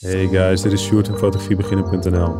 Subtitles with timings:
[0.00, 2.36] Hey guys, dit is Sjoerd van fotografiebeginnen.nl.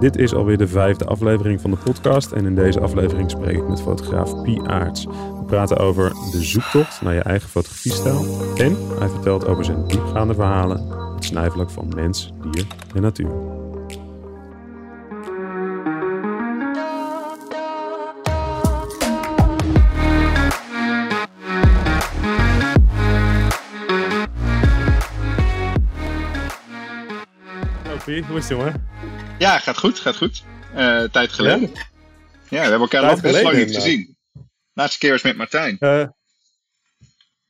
[0.00, 3.68] Dit is alweer de vijfde aflevering van de podcast en in deze aflevering spreek ik
[3.68, 5.04] met fotograaf Pie Aarts.
[5.04, 8.24] We praten over de zoektocht naar je eigen fotografiestijl
[8.56, 13.59] en hij vertelt over zijn diepgaande verhalen, het snijvlak van mens, dier en natuur.
[28.18, 28.88] Hoe is het jongen?
[29.38, 30.42] Ja, gaat goed, gaat goed.
[30.76, 31.70] Uh, tijd geleden.
[31.70, 31.80] Ja?
[32.48, 34.16] we hebben elkaar nog best lang niet gezien.
[34.72, 35.76] Laatste keer was met Martijn.
[35.80, 36.06] Uh,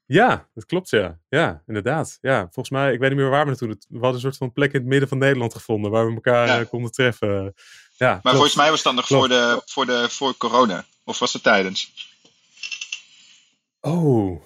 [0.06, 1.18] ja, dat klopt ja.
[1.28, 2.18] Ja, inderdaad.
[2.20, 3.68] Ja, volgens mij, ik weet niet meer waar we naartoe.
[3.68, 6.46] We hadden een soort van plek in het midden van Nederland gevonden waar we elkaar
[6.46, 6.60] ja.
[6.60, 7.54] uh, konden treffen.
[7.96, 10.84] Ja, maar volgens mij was dat nog voor, de, voor, de, voor corona.
[11.04, 11.92] Of was het tijdens?
[13.80, 14.42] Oh.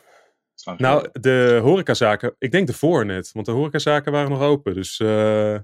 [0.77, 4.75] Nou, de horecazaken, ik denk ervoor net, want de horecazaken waren nog open.
[4.75, 5.59] Dus uh,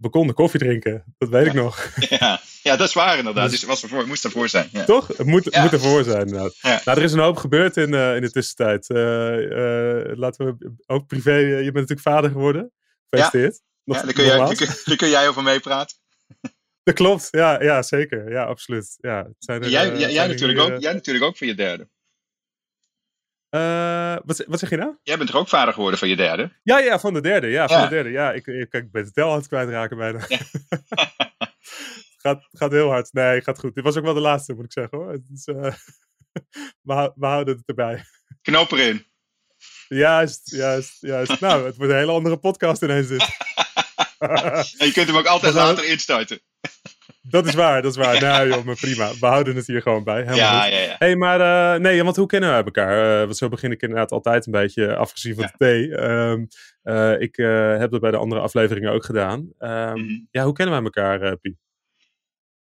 [0.00, 1.04] we konden koffie drinken.
[1.18, 1.88] Dat weet ik nog.
[2.08, 3.50] Ja, ja, dat is waar inderdaad.
[3.50, 4.68] Dus, was ervoor, moest ervoor zijn.
[4.72, 4.84] Ja.
[4.84, 5.06] Toch?
[5.06, 6.54] Het moet, moet ervoor zijn inderdaad.
[6.62, 8.90] Nou, er is een hoop gebeurd in, uh, in de tussentijd.
[8.90, 11.34] Uh, uh, laten we ook privé.
[11.36, 12.72] je bent natuurlijk vader geworden.
[13.08, 13.60] Gefeliciteerd.
[13.84, 14.36] Ja, daar, kun jij,
[14.84, 15.96] daar, kun, jij over meepraten.
[16.82, 18.30] Dat klopt, ja, ja zeker.
[18.30, 18.96] Ja, absoluut.
[19.00, 21.88] Ja, zijn er, jij, jij, natuurlijk ook, jij natuurlijk ook voor je derde.
[23.50, 24.96] Uh, wat, wat, zeg je nou?
[25.02, 26.52] Jij bent er ook vader geworden van je derde?
[26.62, 27.46] Ja, ja, van de derde.
[27.46, 28.10] Ja, van de derde.
[28.10, 30.24] Ja, ik, ik, ik ben het tel aan het kwijtraken bijna.
[30.28, 30.38] Ja.
[32.22, 33.12] gaat, gaat heel hard.
[33.12, 33.74] Nee, gaat goed.
[33.74, 35.12] Dit was ook wel de laatste, moet ik zeggen hoor.
[35.12, 35.20] Uh,
[36.82, 38.04] we, we, houden het erbij.
[38.42, 39.06] Knoop erin.
[39.88, 41.40] Juist, juist, juist.
[41.40, 43.22] nou, het wordt een hele andere podcast ineens dit.
[44.78, 46.40] en je kunt hem ook altijd later instarten.
[47.22, 48.20] Dat is waar, dat is waar.
[48.20, 49.10] Nou joh, maar prima.
[49.20, 50.22] We houden het hier gewoon bij.
[50.22, 50.96] Helemaal ja, ja, ja.
[50.98, 53.20] hey, maar uh, nee, want hoe kennen we elkaar?
[53.20, 56.02] Uh, want zo begin ik inderdaad altijd een beetje afgezien van de thee.
[56.02, 56.48] Um,
[56.82, 57.36] uh, ik
[57.80, 59.38] heb dat bij de andere afleveringen ook gedaan.
[59.58, 60.28] Um, mm-hmm.
[60.30, 61.58] Ja, hoe kennen wij elkaar, Pie?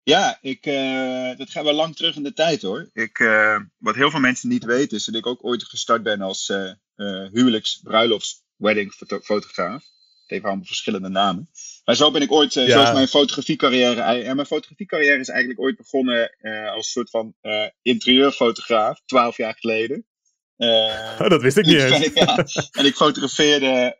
[0.03, 0.63] Ja, ik,
[1.39, 2.91] dat gaat wel lang terug in de tijd hoor.
[2.93, 3.19] Ik,
[3.79, 6.53] wat heel veel mensen niet weten is dat ik ook ooit gestart ben als
[7.33, 8.93] huwelijks, bruilofts, wedding
[9.23, 9.83] fotograaf.
[10.23, 11.49] Het heeft allemaal verschillende namen.
[11.85, 12.93] Maar zo ben ik ooit, uh, ja.
[12.93, 14.01] mijn fotografiecarrière.
[14.01, 19.57] En mijn fotografiecarrière is eigenlijk ooit begonnen uh, als soort van uh, interieurfotograaf, twaalf jaar
[19.59, 20.07] geleden.
[20.57, 22.15] oh, dat wist ik niet eens.
[22.15, 23.95] ja, en ik fotografeerde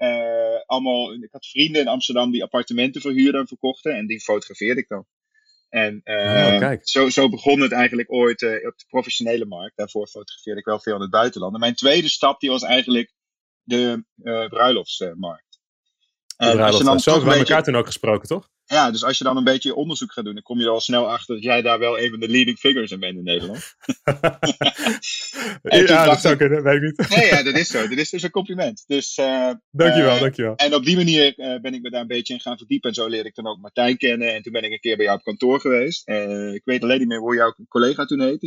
[0.67, 1.13] allemaal.
[1.13, 3.97] Ik had vrienden in Amsterdam die appartementen verhuurden en verkochten.
[3.97, 5.07] En die fotografeerde ik dan.
[5.69, 9.77] En oh, zo, zo begon het eigenlijk ooit op de professionele markt.
[9.77, 11.55] Daarvoor fotografeerde ik wel veel in het buitenland.
[11.55, 13.13] En mijn tweede stap die was eigenlijk
[13.63, 14.05] de
[14.49, 15.54] bruiloftsmarkt.
[16.51, 18.49] En Zo hebben we elkaar toen ook gesproken, toch?
[18.67, 20.81] Ja, dus als je dan een beetje onderzoek gaat doen, dan kom je er al
[20.81, 23.59] snel achter dat jij daar wel een van de leading figures in bent in Nederland.
[25.87, 27.09] ja, dat zou kunnen, weet ik niet.
[27.09, 27.89] nee, ja, dat is zo.
[27.89, 28.85] Dat is dus een compliment.
[28.87, 30.55] Dus, uh, dankjewel, uh, dankjewel.
[30.57, 32.89] En op die manier uh, ben ik me daar een beetje in gaan verdiepen.
[32.89, 34.35] En zo leerde ik dan ook Martijn kennen.
[34.35, 36.09] En toen ben ik een keer bij jou op kantoor geweest.
[36.55, 38.47] ik weet alleen niet meer hoe jouw collega toen heette.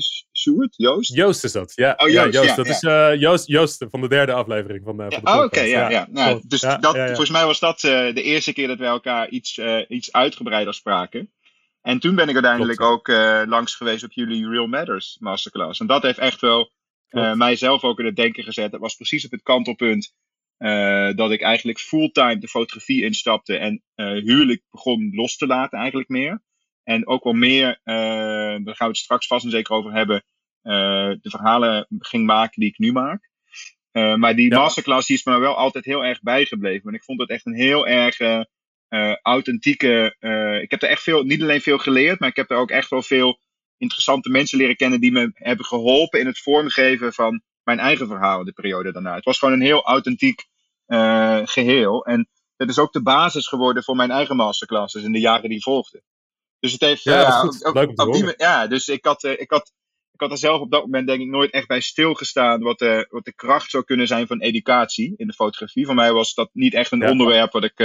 [0.76, 1.16] Joost?
[1.16, 1.94] Joost is dat, ja.
[1.98, 2.56] Oh, Joost, ja, Joost.
[2.56, 2.80] dat is
[3.20, 5.90] Joost, Joost van de derde aflevering van, van de Oh, oké, ja.
[5.90, 6.08] ja.
[6.10, 10.12] Nou, dus dat, volgens mij was dat de eerste keer dat wij elkaar iets, iets
[10.12, 11.32] uitgebreider spraken.
[11.82, 15.80] En toen ben ik uiteindelijk ook uh, langs geweest op jullie Real Matters masterclass.
[15.80, 16.72] En dat heeft echt wel
[17.10, 18.72] uh, mijzelf ook in het denken gezet.
[18.72, 20.14] Het was precies op het kantelpunt
[20.58, 26.10] uh, dat ik eigenlijk fulltime de fotografie instapte en huwelijk begon los te laten eigenlijk
[26.10, 26.44] meer.
[26.84, 30.24] En ook wel meer, daar gaan we het straks vast en zeker over hebben,
[31.22, 33.30] de verhalen ging maken die ik nu maak.
[33.92, 36.90] maar die masterclass die is me wel altijd heel erg bijgebleven.
[36.90, 40.16] En ik vond het echt een heel erg uh, authentieke.
[40.62, 42.90] Ik heb er echt veel, niet alleen veel geleerd, maar ik heb er ook echt
[42.90, 43.40] wel veel
[43.78, 48.44] interessante mensen leren kennen die me hebben geholpen in het vormgeven van mijn eigen verhaal
[48.44, 49.16] de periode daarna.
[49.16, 50.46] Het was gewoon een heel authentiek
[50.88, 52.06] uh, geheel.
[52.06, 55.62] En dat is ook de basis geworden voor mijn eigen masterclasses in de jaren die
[55.62, 56.04] volgden.
[56.60, 57.04] Dus het heeft.
[57.04, 57.44] Ja,
[57.96, 59.74] op, die, ja dus ik had, ik, had,
[60.18, 63.08] ik had er zelf op dat moment denk ik nooit echt bij stilgestaan wat de,
[63.10, 65.86] wat de kracht zou kunnen zijn van educatie in de fotografie.
[65.86, 67.78] Voor mij was dat niet echt een onderwerp wat ik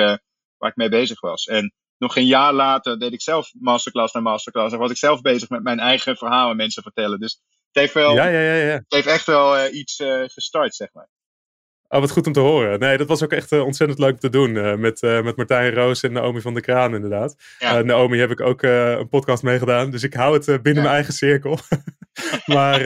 [0.58, 1.46] waar ik mee bezig was.
[1.46, 4.72] En nog een jaar later deed ik zelf masterclass na masterclass.
[4.72, 7.20] En was ik zelf bezig met mijn eigen verhaal aan mensen vertellen.
[7.20, 8.74] Dus het heeft, wel, ja, ja, ja, ja.
[8.74, 11.08] Het heeft echt wel uh, iets uh, gestart, zeg maar.
[11.92, 12.78] Oh, wat goed om te horen.
[12.78, 14.80] Nee, dat was ook echt uh, ontzettend leuk te doen.
[14.80, 17.36] met, met Martijn Roos en Naomi van der Kraan, inderdaad.
[17.58, 17.82] Ja.
[17.82, 19.90] Naomi heb ik ook een podcast meegedaan.
[19.90, 21.58] Dus ik hou het binnen mijn eigen cirkel.
[22.56, 22.82] maar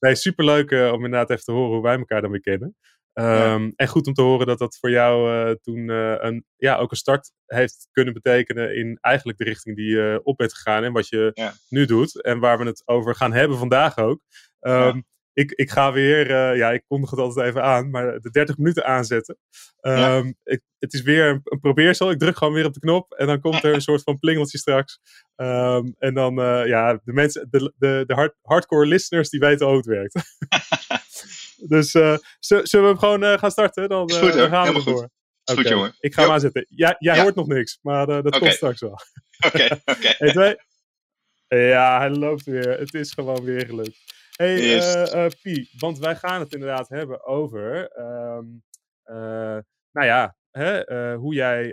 [0.00, 2.76] nee, superleuk om inderdaad even te horen hoe wij elkaar dan weer kennen.
[3.14, 6.96] Um, En goed om te horen dat dat voor jou toen een, ja, ook een
[6.96, 11.08] start heeft kunnen betekenen in eigenlijk de richting die je op bent gegaan en wat
[11.08, 12.22] je nu doet.
[12.22, 14.20] En waar we het over gaan hebben vandaag ook.
[14.60, 15.02] Um, ja.
[15.38, 18.56] Ik, ik ga weer, uh, ja, ik kondig het altijd even aan, maar de 30
[18.56, 19.38] minuten aanzetten.
[19.80, 22.10] Um, ik, het is weer een, een, probeersel.
[22.10, 24.58] Ik druk gewoon weer op de knop en dan komt er een soort van plingeltje
[24.58, 25.00] straks.
[25.36, 29.66] Um, en dan, uh, ja, de mensen, de, de, de hard, hardcore listeners, die weten
[29.66, 30.14] hoe het werkt.
[31.74, 33.88] dus uh, zullen we hem gewoon gaan starten?
[33.88, 35.10] Dan, goed, dan gaan we ervoor.
[35.44, 35.72] Goed, okay.
[35.72, 35.94] jongen.
[36.00, 36.66] Ik ga hem aanzetten.
[36.68, 37.22] Ja, jij ja.
[37.22, 38.40] hoort nog niks, maar dat okay.
[38.40, 38.98] komt straks wel.
[39.46, 40.14] Oké, oké.
[40.18, 40.56] Okay.
[41.48, 42.78] Ja, hij loopt weer.
[42.78, 44.07] Het is gewoon weer gelukt.
[44.38, 44.94] Hey, yes.
[44.94, 48.62] uh, uh, Pie, want wij gaan het inderdaad hebben over, um,
[49.04, 49.58] uh,
[49.92, 51.72] nou ja, hè, hoe jij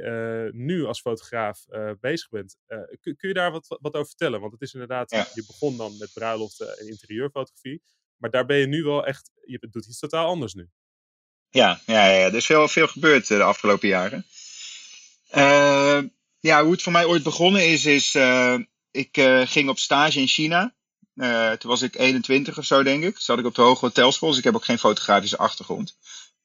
[0.51, 1.65] nu als fotograaf
[1.99, 2.57] bezig bent.
[2.99, 4.39] Kun, kun, je daar wat, wat over vertellen?
[4.39, 5.27] Want het is inderdaad, ja.
[5.33, 7.81] je begon dan met bruiloften en interieurfotografie,
[8.17, 10.69] maar daar ben je nu wel echt, je doet iets totaal anders nu.
[11.49, 14.25] Ja, ja, ja er is veel, veel gebeurd de afgelopen jaren.
[16.39, 18.15] ja, hoe het voor mij ooit begonnen is, is
[18.91, 20.75] ik ging op stage in China.
[21.15, 23.19] Uh, toen was ik 21 of zo, denk ik.
[23.19, 25.97] Zat ik op de Hoge Hotelschool, dus ik heb ook geen fotografische achtergrond.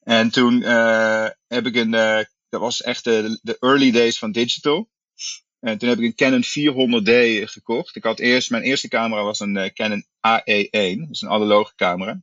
[0.03, 2.19] En toen uh, heb ik een, uh,
[2.49, 4.89] dat was echt de, de early days van digital.
[5.59, 7.95] En toen heb ik een Canon 400D gekocht.
[7.95, 12.21] Ik had eerst, mijn eerste camera was een Canon AE1, dus een analoge camera.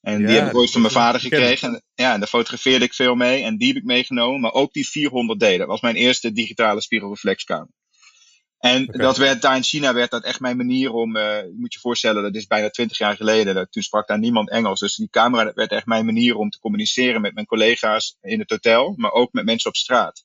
[0.00, 1.68] En ja, die heb ik ooit van mijn vader gekregen.
[1.68, 3.42] En, ja, en daar fotografeerde ik veel mee.
[3.42, 4.40] En die heb ik meegenomen.
[4.40, 5.58] Maar ook die 400D.
[5.58, 7.70] Dat was mijn eerste digitale spiegelreflexcamera.
[8.66, 11.74] En dat werd, daar in China werd dat echt mijn manier om, uh, je moet
[11.74, 13.54] je voorstellen, dat is bijna twintig jaar geleden.
[13.54, 14.80] Dat, toen sprak daar niemand Engels.
[14.80, 18.50] Dus die camera werd echt mijn manier om te communiceren met mijn collega's in het
[18.50, 20.24] hotel, maar ook met mensen op straat.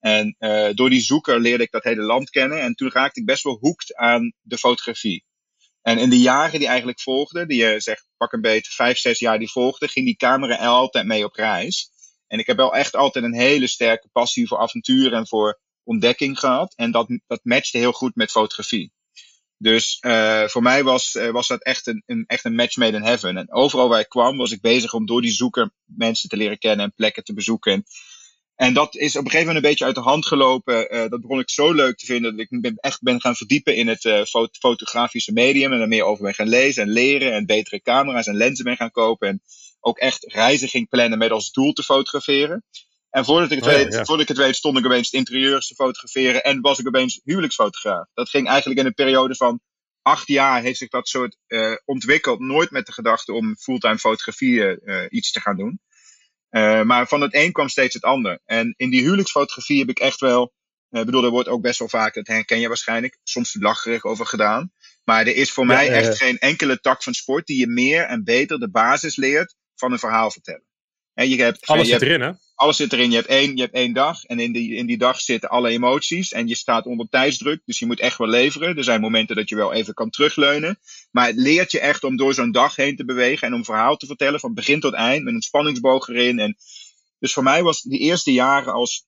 [0.00, 2.60] En uh, door die zoeker leerde ik dat hele land kennen.
[2.60, 5.24] En toen raakte ik best wel hoekt aan de fotografie.
[5.82, 9.18] En in de jaren die eigenlijk volgden, die je zegt pak een beetje vijf, zes
[9.18, 11.90] jaar die volgden, ging die camera altijd mee op reis.
[12.26, 16.38] En ik heb wel echt altijd een hele sterke passie voor avontuur en voor ontdekking
[16.38, 16.74] gehad.
[16.76, 18.92] En dat, dat matchte heel goed met fotografie.
[19.62, 22.96] Dus uh, voor mij was, uh, was dat echt een, een, echt een match made
[22.96, 23.36] in heaven.
[23.36, 26.58] En overal waar ik kwam, was ik bezig om door die zoeker mensen te leren
[26.58, 27.84] kennen en plekken te bezoeken.
[28.54, 30.94] En dat is op een gegeven moment een beetje uit de hand gelopen.
[30.94, 33.76] Uh, dat begon ik zo leuk te vinden dat ik ben, echt ben gaan verdiepen
[33.76, 35.72] in het fot fotografische medium.
[35.72, 37.32] En er meer over ben gaan lezen en leren.
[37.32, 39.28] En betere camera's en lenzen ben gaan kopen.
[39.28, 39.42] En
[39.80, 42.64] ook echt reizen ging plannen met als doel te fotograferen.
[43.10, 45.74] En voordat ik, het oh, weet, voordat ik het weet, stond ik opeens interieurs te
[45.74, 48.06] fotograferen en was ik opeens huwelijksfotograaf.
[48.14, 49.60] Dat ging eigenlijk in een periode van
[50.02, 52.40] acht jaar heeft zich dat soort uh, ontwikkeld.
[52.40, 55.80] Nooit met de gedachte om fulltime fotografie uh, iets te gaan doen.
[56.50, 58.40] Uh, maar van het een kwam steeds het ander.
[58.44, 60.52] En in die huwelijksfotografie heb ik echt wel.
[60.90, 64.26] Ik bedoel, er wordt ook best wel vaak, dat herken je waarschijnlijk, soms lacherig over
[64.26, 64.72] gedaan.
[65.04, 68.02] Maar er is voor ja, mij echt geen enkele tak van sport die je meer
[68.02, 70.64] en beter de basis leert van een verhaal vertellen.
[71.14, 72.32] En je hebt, Alles je zit erin, hè?
[72.60, 73.10] Alles zit erin.
[73.10, 75.68] Je hebt één, je hebt één dag en in die, in die dag zitten alle
[75.68, 77.62] emoties en je staat onder tijdsdruk.
[77.64, 78.76] Dus je moet echt wel leveren.
[78.76, 80.78] Er zijn momenten dat je wel even kan terugleunen.
[81.10, 83.96] Maar het leert je echt om door zo'n dag heen te bewegen en om verhaal
[83.96, 86.38] te vertellen van begin tot eind met een spanningsboog erin.
[86.38, 86.56] En
[87.18, 89.06] dus voor mij was die eerste jaren als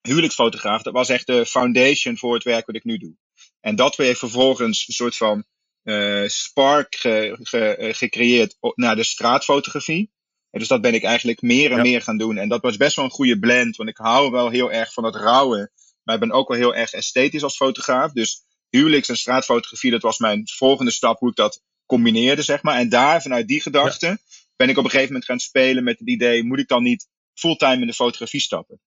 [0.00, 3.14] huwelijksfotograaf, dat was echt de foundation voor het werk wat ik nu doe.
[3.60, 5.44] En dat heeft vervolgens een soort van
[5.84, 10.13] uh, spark ge, gecreëerd naar de straatfotografie
[10.58, 12.36] dus dat ben ik eigenlijk meer en meer gaan doen.
[12.36, 15.04] En dat was best wel een goede blend, want ik hou wel heel erg van
[15.04, 15.70] het rauwe.
[16.02, 18.12] Maar ik ben ook wel heel erg esthetisch als fotograaf.
[18.12, 22.78] Dus huwelijks- en straatfotografie, dat was mijn volgende stap, hoe ik dat combineerde, zeg maar.
[22.78, 24.18] En daar, vanuit die gedachte,
[24.56, 27.08] ben ik op een gegeven moment gaan spelen met het idee, moet ik dan niet
[27.34, 28.80] fulltime in de fotografie stappen?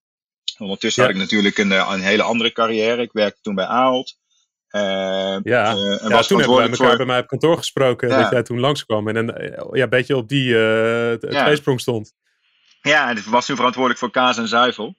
[0.58, 3.02] Ondertussen had ik natuurlijk een, eh, een hele andere carrière.
[3.02, 4.18] Ik werkte toen bij Ahold.
[4.72, 4.82] Uh,
[5.44, 6.98] ja, en ja, toen hebben we elkaar voor...
[6.98, 8.10] bij mij op kantoor gesproken.
[8.10, 8.22] Ja.
[8.22, 10.54] Dat jij toen langskwam en een, ja, beetje op die
[11.20, 12.14] tweesprong stond.
[12.82, 14.96] Ja, en was toen verantwoordelijk voor kaas en zuivel.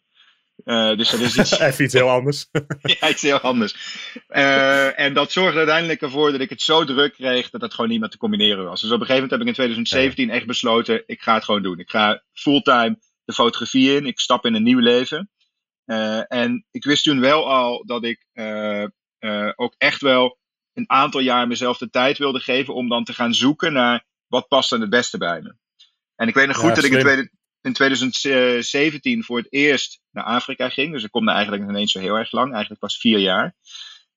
[0.64, 1.58] dus dat is iets...
[1.68, 2.48] Even iets heel anders.
[3.00, 3.74] ja, iets heel anders.
[4.96, 8.00] en dat zorgde uiteindelijk ervoor dat ik het zo druk kreeg dat het gewoon niet
[8.00, 8.80] meer te combineren was.
[8.80, 11.62] Dus op een gegeven moment heb ik in 2017 echt besloten, ik ga het gewoon
[11.62, 11.78] doen.
[11.78, 14.06] Ik ga fulltime de fotografie in.
[14.06, 15.30] Ik stap in een nieuw leven.
[16.28, 18.26] en ik wist toen wel al dat ik
[19.20, 20.38] uh, ook echt wel
[20.72, 24.48] een aantal jaar mezelf de tijd wilde geven om dan te gaan zoeken naar wat
[24.48, 25.54] past dan het beste bij me.
[26.14, 30.00] En ik weet nog goed ja, dat ik in, tweede, in 2017 voor het eerst
[30.10, 30.92] naar Afrika ging.
[30.92, 33.54] Dus ik kom daar eigenlijk ineens zo heel erg lang, eigenlijk pas vier jaar.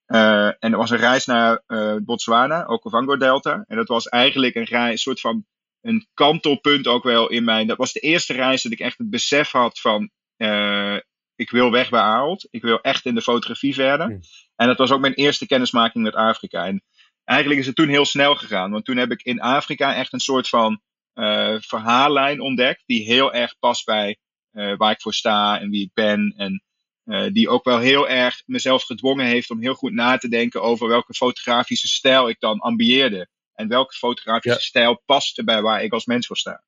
[0.07, 3.63] Uh, en er was een reis naar uh, Botswana, Okavango Delta.
[3.67, 5.45] En dat was eigenlijk een, reis, soort van
[5.81, 7.67] een kantelpunt ook wel in mijn.
[7.67, 10.09] Dat was de eerste reis dat ik echt het besef had van.
[10.37, 10.97] Uh,
[11.41, 12.47] ik wil weg bij Ahold.
[12.49, 14.07] Ik wil echt in de fotografie verder.
[14.07, 14.19] Hmm.
[14.55, 16.65] En dat was ook mijn eerste kennismaking met Afrika.
[16.65, 16.83] En
[17.23, 18.71] eigenlijk is het toen heel snel gegaan.
[18.71, 20.81] Want toen heb ik in Afrika echt een soort van
[21.13, 22.83] uh, verhaallijn ontdekt.
[22.85, 24.17] Die heel erg past bij
[24.53, 26.33] uh, waar ik voor sta en wie ik ben.
[26.37, 26.63] En
[27.05, 30.61] uh, die ook wel heel erg mezelf gedwongen heeft om heel goed na te denken
[30.61, 33.27] over welke fotografische stijl ik dan ambieerde.
[33.53, 36.63] En welke fotografische stijl past bij waar ik als mens voor sta.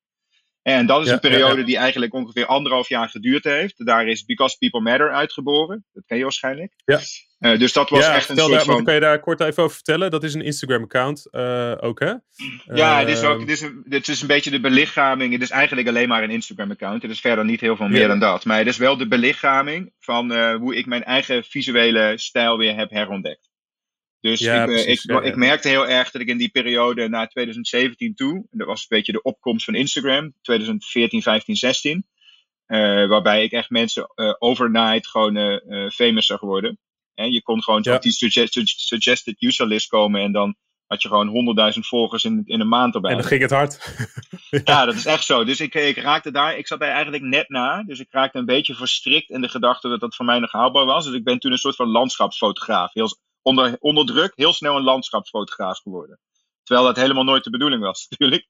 [0.64, 3.86] En dat is een periode die eigenlijk ongeveer anderhalf jaar geduurd heeft.
[3.86, 5.84] Daar is Because People Matter uitgeboren.
[5.92, 6.72] Dat ken je waarschijnlijk.
[6.84, 7.00] Ja.
[7.38, 8.84] Uh, dus dat was echt een soort daar, van...
[8.84, 10.10] Kan je daar kort even over vertellen?
[10.10, 12.12] Dat is een Instagram-account uh, ook, hè?
[12.74, 15.32] Ja, uh, dit, is ook, dit, is een, dit is een beetje de belichaming.
[15.32, 17.02] Het is eigenlijk alleen maar een Instagram-account.
[17.02, 18.44] Het is verder niet heel veel meer dan dat.
[18.44, 22.90] Maar het is wel de belichaming van hoe ik mijn eigen visuele stijl weer heb
[22.90, 23.52] herontdekt.
[24.24, 28.46] Dus ik, ik, ik, merkte heel erg dat ik in die periode na 2017 toe,
[28.50, 32.06] dat was een beetje de opkomst van Instagram, 2014, 15, 16,
[33.08, 35.60] waarbij ik echt mensen overnight gewoon
[35.92, 36.78] famous zag worden.
[37.14, 38.12] En je kon gewoon op die
[38.64, 42.94] suggested user list komen en dan had je gewoon 100.000 volgers in, in een maand
[42.94, 43.10] erbij.
[43.10, 43.96] En dan ging het hard.
[44.64, 44.84] ja.
[44.84, 45.44] dat is echt zo.
[45.44, 47.82] Dus ik, ik raakte daar, ik zat daar eigenlijk net na.
[47.82, 50.84] Dus ik raakte een beetje verstrikt in de gedachte dat dat voor mij nog haalbaar
[50.84, 51.04] was.
[51.04, 52.92] Dus ik ben toen een soort van landschapsfotograaf.
[52.92, 56.20] Heel, onder, onder druk heel snel een landschapsfotograaf geworden.
[56.62, 58.46] Terwijl dat helemaal nooit de bedoeling was, natuurlijk.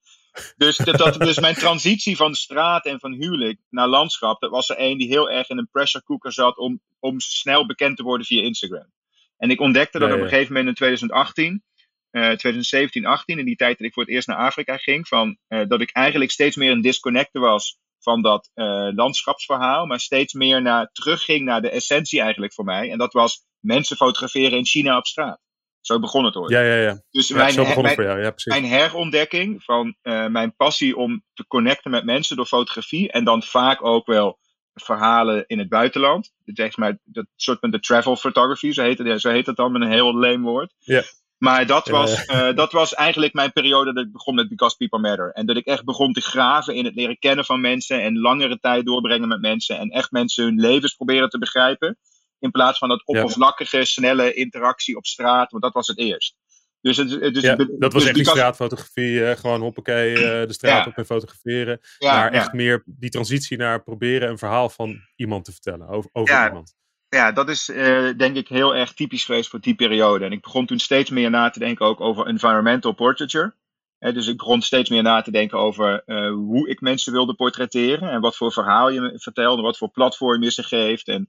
[0.57, 4.69] Dus, dat, dat, dus mijn transitie van straat en van huwelijk naar landschap, dat was
[4.69, 8.03] er één die heel erg in een pressure cooker zat om, om snel bekend te
[8.03, 8.93] worden via Instagram.
[9.37, 11.63] En ik ontdekte dat op een gegeven moment in 2018,
[12.11, 15.39] uh, 2017, 18, in die tijd dat ik voor het eerst naar Afrika ging, van,
[15.49, 20.33] uh, dat ik eigenlijk steeds meer een disconnecte was van dat uh, landschapsverhaal, maar steeds
[20.33, 22.91] meer naar, terugging naar de essentie eigenlijk voor mij.
[22.91, 25.40] En dat was mensen fotograferen in China op straat.
[25.80, 26.50] Zo begon het ooit.
[26.50, 27.02] Ja, ja, ja.
[27.11, 28.21] Dus ja, mijn, zo begon mijn, voor jou.
[28.21, 28.61] Ja, precies.
[28.61, 33.12] mijn herontdekking van uh, mijn passie om te connecten met mensen door fotografie.
[33.12, 34.38] En dan vaak ook wel
[34.75, 36.33] verhalen in het buitenland.
[36.44, 39.83] Zeg maar, dat soort van de travel photography, zo heet, het, zo heet dan met
[39.83, 40.75] een heel leem woord.
[40.78, 41.02] Ja.
[41.38, 44.99] Maar dat was, uh, dat was eigenlijk mijn periode dat ik begon met Because People
[44.99, 45.30] Matter.
[45.33, 48.02] En dat ik echt begon te graven in het leren kennen van mensen.
[48.02, 49.78] En langere tijd doorbrengen met mensen.
[49.78, 51.99] En echt mensen hun levens proberen te begrijpen.
[52.45, 55.51] In plaats van dat oppervlakkige, snelle interactie op straat.
[55.51, 56.37] Want dat was het eerst.
[56.81, 59.13] Dus het, dus ja, dat was dus echt die straatfotografie.
[59.13, 60.91] Uh, gewoon hoppakee, uh, de straat ja.
[60.91, 61.81] op en fotograferen.
[61.99, 65.89] Ja, maar echt meer die transitie naar proberen een verhaal van iemand te vertellen.
[65.89, 66.75] Over, over iemand.
[67.09, 70.25] Ja, dat is uh, denk ik heel erg typisch geweest voor die periode.
[70.25, 73.55] En ik begon toen steeds meer na te denken ook over environmental portraiture.
[73.99, 78.11] dus ik begon steeds meer na te denken over hoe ik mensen wilde portretteren.
[78.11, 81.09] En wat voor verhaal je vertelde, wat voor platform je ze geeft.
[81.09, 81.29] En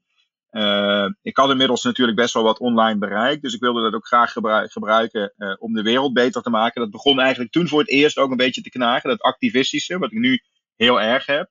[0.55, 4.07] uh, ik had inmiddels natuurlijk best wel wat online bereik, dus ik wilde dat ook
[4.07, 6.81] graag gebruik, gebruiken uh, om de wereld beter te maken.
[6.81, 10.11] Dat begon eigenlijk toen voor het eerst ook een beetje te knagen, dat activistische, wat
[10.11, 10.39] ik nu
[10.75, 11.49] heel erg heb.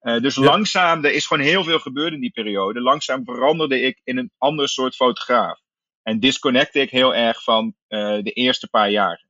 [0.00, 0.42] Uh, dus ja.
[0.42, 2.80] langzaam, er is gewoon heel veel gebeurd in die periode.
[2.80, 5.60] Langzaam veranderde ik in een ander soort fotograaf.
[6.02, 9.25] En disconnecte ik heel erg van de eerste paar jaren.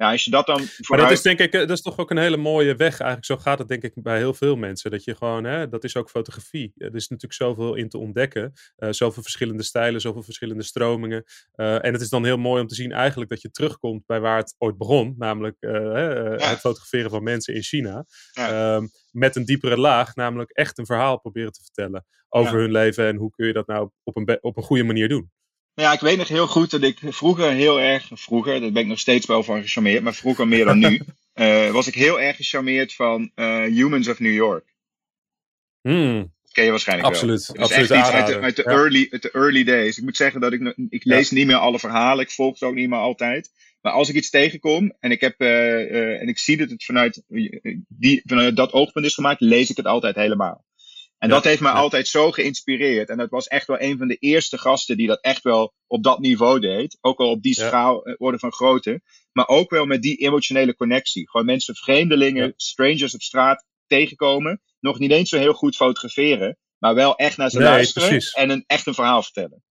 [0.00, 0.88] Nou, als je dat dan vooruit...
[0.88, 3.24] Maar dat is denk ik, dat is toch ook een hele mooie weg eigenlijk.
[3.24, 4.90] Zo gaat het denk ik bij heel veel mensen.
[4.90, 6.72] Dat je gewoon, hè, dat is ook fotografie.
[6.76, 8.52] Er is natuurlijk zoveel in te ontdekken.
[8.78, 11.24] Uh, zoveel verschillende stijlen, zoveel verschillende stromingen.
[11.56, 14.20] Uh, en het is dan heel mooi om te zien eigenlijk dat je terugkomt bij
[14.20, 15.14] waar het ooit begon.
[15.18, 16.48] Namelijk uh, ja.
[16.48, 18.04] het fotograferen van mensen in China.
[18.32, 18.74] Ja.
[18.74, 22.60] Um, met een diepere laag, namelijk echt een verhaal proberen te vertellen over ja.
[22.60, 23.06] hun leven.
[23.06, 25.30] En hoe kun je dat nou op een, op een goede manier doen.
[25.74, 28.88] Ja, ik weet nog heel goed dat ik vroeger heel erg, vroeger, daar ben ik
[28.88, 31.00] nog steeds wel van gecharmeerd, maar vroeger meer dan nu,
[31.34, 34.74] uh, was ik heel erg gecharmeerd van uh, Humans of New York.
[35.82, 36.32] Mm.
[36.42, 37.62] Dat ken je waarschijnlijk absoluut, wel.
[37.62, 38.70] Absoluut, echt iets uit de, uit de, ja.
[38.70, 39.98] early, uit de early days.
[39.98, 41.36] Ik moet zeggen dat ik, ik lees ja.
[41.36, 43.50] niet meer alle verhalen, ik volg het ook niet meer altijd.
[43.80, 47.22] Maar als ik iets tegenkom en ik, heb, uh, en ik zie dat het vanuit,
[47.88, 50.64] die, vanuit dat oogpunt is gemaakt, lees ik het altijd helemaal.
[51.20, 51.78] En ja, dat heeft mij ja.
[51.78, 53.08] altijd zo geïnspireerd.
[53.08, 56.02] En dat was echt wel een van de eerste gasten die dat echt wel op
[56.02, 56.98] dat niveau deed.
[57.00, 58.14] Ook al op die schaal, ja.
[58.18, 59.02] orde van grootte.
[59.32, 61.30] Maar ook wel met die emotionele connectie.
[61.30, 64.60] Gewoon mensen, vreemdelingen, strangers op straat tegenkomen.
[64.78, 66.58] Nog niet eens zo heel goed fotograferen.
[66.78, 68.08] Maar wel echt naar ze nee, luisteren.
[68.08, 68.32] Precies.
[68.32, 69.62] En een, echt een verhaal vertellen.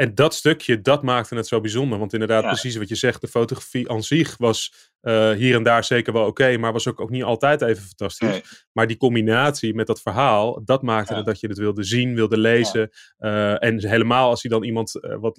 [0.00, 1.98] En dat stukje, dat maakte het zo bijzonder.
[1.98, 2.48] Want inderdaad, ja.
[2.48, 6.26] precies wat je zegt, de fotografie aan zich was uh, hier en daar zeker wel
[6.26, 8.28] oké, okay, maar was ook, ook niet altijd even fantastisch.
[8.28, 8.42] Nee.
[8.72, 11.16] Maar die combinatie met dat verhaal, dat maakte ja.
[11.16, 12.90] het dat je het wilde zien, wilde lezen.
[13.18, 13.56] Ja.
[13.60, 15.36] Uh, en helemaal als hij dan iemand uh, wat,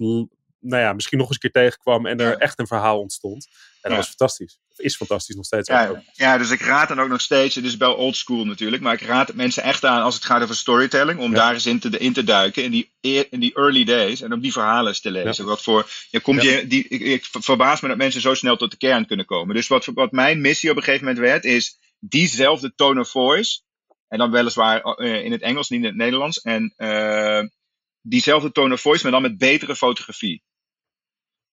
[0.62, 3.48] nou ja, misschien nog eens een keer tegenkwam en er echt een verhaal ontstond.
[3.80, 4.58] En dat was fantastisch.
[4.76, 5.68] Is fantastisch nog steeds.
[5.68, 8.82] Ja, ja, dus ik raad dan ook nog steeds, het is wel old school natuurlijk,
[8.82, 11.78] maar ik raad mensen echt aan als het gaat over storytelling, om daar eens in
[11.78, 12.92] te, in te duiken, in die,
[13.30, 15.44] in die early days, en om die verhalen eens te lezen.
[15.44, 18.70] Wat voor, je komt je, die, ik, ik verbaas me dat mensen zo snel tot
[18.70, 19.54] de kern kunnen komen.
[19.54, 23.60] Dus wat, wat mijn missie op een gegeven moment werd, is diezelfde tone of voice,
[24.08, 27.42] en dan weliswaar uh, in het Engels, niet in het Nederlands, en uh,
[28.00, 30.42] diezelfde tone of voice, maar dan met betere fotografie.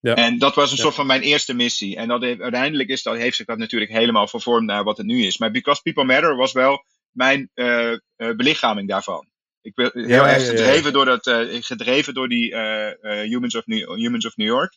[0.02, 0.16] Ja.
[0.16, 0.84] En dat was een ja.
[0.84, 1.96] soort van mijn eerste missie.
[1.96, 5.06] En dat heeft, uiteindelijk is dat, heeft zich dat natuurlijk helemaal vervormd naar wat het
[5.06, 5.38] nu is.
[5.38, 9.28] Maar Because People Matter was wel mijn uh, uh, belichaming daarvan.
[9.62, 12.56] Ik ben heel ja, erg gedreven, Door dat, uh, gedreven door die
[13.02, 14.74] Humans, of New, Humans of New York.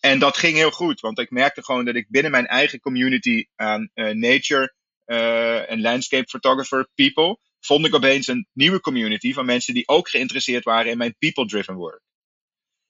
[0.00, 3.46] en dat ging heel goed, want ik merkte gewoon dat ik binnen mijn eigen community
[3.54, 4.74] aan nature
[5.66, 10.64] en landscape photographer people, vond ik opeens een nieuwe community van mensen die ook geïnteresseerd
[10.64, 12.00] waren in mijn people-driven work.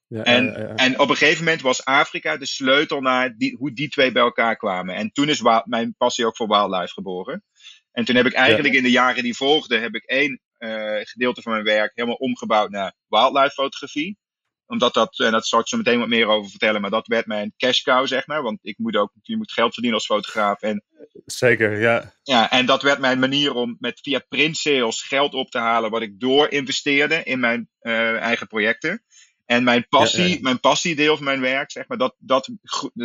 [0.09, 3.89] Ja, en, en op een gegeven moment was Afrika de sleutel naar die, hoe die
[3.89, 4.95] twee bij elkaar kwamen.
[4.95, 7.45] En toen is mijn passie ook voor wildlife geboren.
[7.93, 11.43] En toen heb ik eigenlijk in de jaren die volgden, heb ik één uh, gedeelte
[11.43, 14.19] van mijn werk helemaal omgebouwd naar wildlife fotografie
[14.67, 17.27] omdat dat, en dat zal ik zo meteen wat meer over vertellen, maar dat werd
[17.27, 18.43] mijn cash cow, zeg maar.
[18.43, 20.63] Want ik moet ook, je moet geld verdienen als fotograaf.
[20.63, 20.85] En,
[21.25, 22.13] Zeker, ja.
[22.23, 25.91] Ja, en dat werd mijn manier om met via print sales geld op te halen,
[25.91, 29.03] wat ik door investeerde in mijn uh, eigen projecten.
[29.47, 32.50] En mijn passie, mijn passiedeel van mijn werk, zeg maar, dat, dat,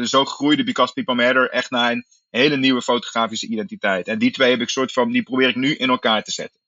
[0.03, 4.07] zo groeide Because People Matter echt naar een hele nieuwe fotografische identiteit.
[4.07, 6.59] En die twee heb ik soort van, die probeer ik nu in elkaar te zetten.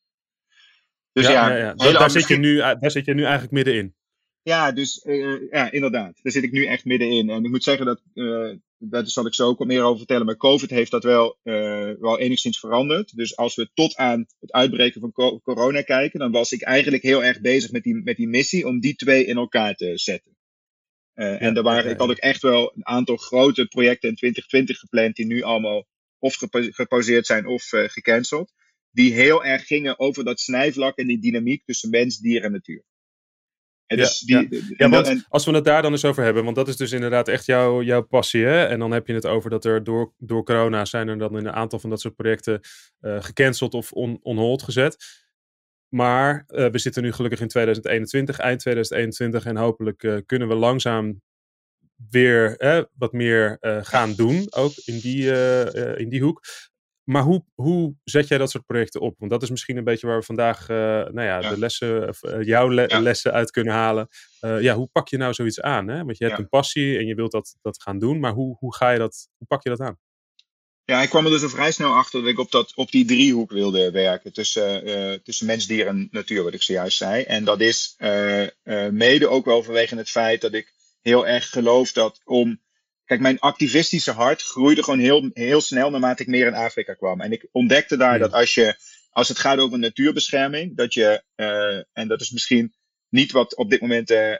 [1.11, 1.91] Dus ja, ja, ja.
[1.91, 3.95] Daar, zit je nu, daar zit je nu eigenlijk middenin.
[4.43, 6.19] Ja, dus uh, ja, inderdaad.
[6.21, 7.29] Daar zit ik nu echt middenin.
[7.29, 10.25] En ik moet zeggen dat, uh, daar zal ik zo ook wat meer over vertellen.
[10.25, 13.15] Maar COVID heeft dat wel, uh, wel enigszins veranderd.
[13.15, 17.23] Dus als we tot aan het uitbreken van corona kijken, dan was ik eigenlijk heel
[17.23, 20.37] erg bezig met die, met die missie om die twee in elkaar te zetten.
[21.13, 24.79] Ja, en daar waren, ik had ook echt wel een aantal grote projecten in 2020
[24.79, 25.87] gepland, die nu allemaal
[26.19, 28.53] of gepauzeerd zijn of gecanceld.
[28.91, 32.83] Die heel erg gingen over dat snijvlak en die dynamiek tussen mens, dier en natuur.
[33.87, 34.89] Dus ja, die, ja.
[34.89, 37.45] want als we het daar dan eens over hebben, want dat is dus inderdaad echt
[37.45, 38.45] jouw, jouw passie.
[38.45, 38.65] Hè?
[38.65, 41.51] En dan heb je het over dat er door, door corona zijn er dan een
[41.51, 42.59] aantal van dat soort projecten
[43.01, 45.21] uh, gecanceld of on, on hold gezet.
[45.89, 49.45] Maar uh, we zitten nu gelukkig in 2021, eind 2021.
[49.45, 51.21] En hopelijk uh, kunnen we langzaam
[52.09, 52.55] weer
[52.97, 55.31] wat meer gaan doen, ook in die,
[55.95, 56.41] in die hoek.
[57.03, 59.15] Maar hoe, hoe zet jij dat soort projecten op?
[59.19, 62.43] Want dat is misschien een beetje waar we vandaag uh, nou ja, de lessen, uh,
[62.43, 62.69] jouw
[63.01, 64.07] lessen uit kunnen halen.
[64.41, 65.87] Uh, ja, hoe pak je nou zoiets aan?
[65.87, 66.03] Hè?
[66.03, 68.19] Want je hebt een passie en je wilt dat, dat gaan doen.
[68.19, 69.99] Maar hoe, hoe, ga je dat, hoe pak je dat aan?
[70.85, 73.05] Ja, ik kwam er dus al vrij snel achter dat ik op, dat, op die
[73.05, 74.33] driehoek wilde werken.
[74.33, 77.23] Tussen, tussen mens, dier en natuur, wat ik zojuist zei.
[77.23, 77.95] En dat is
[78.91, 82.61] mede ook wel vanwege het feit dat ik heel erg geloof dat om
[83.13, 87.21] Kijk, mijn activistische hart groeide gewoon heel, heel snel naarmate ik meer in Afrika kwam.
[87.21, 88.77] En ik ontdekte daar dat als je,
[89.09, 92.73] als het gaat over natuurbescherming, dat je, uh, en dat is misschien
[93.09, 94.37] niet wat op dit moment uh, uh,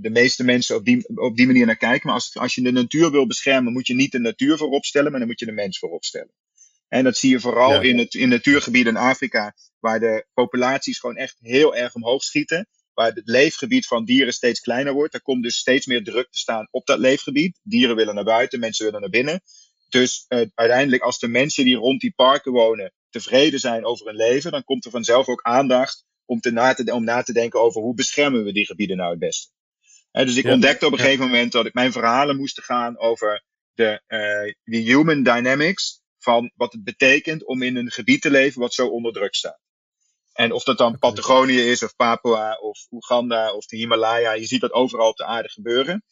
[0.00, 2.72] de meeste mensen op die, op die manier naar kijken, maar als, als je de
[2.72, 5.52] natuur wil beschermen, moet je niet de natuur voorop stellen, maar dan moet je de
[5.52, 6.32] mens voorop stellen.
[6.88, 11.16] En dat zie je vooral in, het, in natuurgebieden in Afrika, waar de populaties gewoon
[11.16, 15.14] echt heel erg omhoog schieten waar het leefgebied van dieren steeds kleiner wordt.
[15.14, 17.60] Er komt dus steeds meer druk te staan op dat leefgebied.
[17.62, 19.40] Dieren willen naar buiten, mensen willen naar binnen.
[19.88, 24.16] Dus uh, uiteindelijk, als de mensen die rond die parken wonen tevreden zijn over hun
[24.16, 27.60] leven, dan komt er vanzelf ook aandacht om, te na, te, om na te denken
[27.60, 29.52] over hoe beschermen we die gebieden nou het beste.
[30.12, 34.00] Dus ik ontdekte op een gegeven moment dat ik mijn verhalen moesten gaan over de,
[34.08, 38.74] uh, de human dynamics van wat het betekent om in een gebied te leven wat
[38.74, 39.60] zo onder druk staat.
[40.34, 44.60] En of dat dan Patagonië is, of Papua, of Oeganda, of de Himalaya, je ziet
[44.60, 46.04] dat overal op de aarde gebeuren.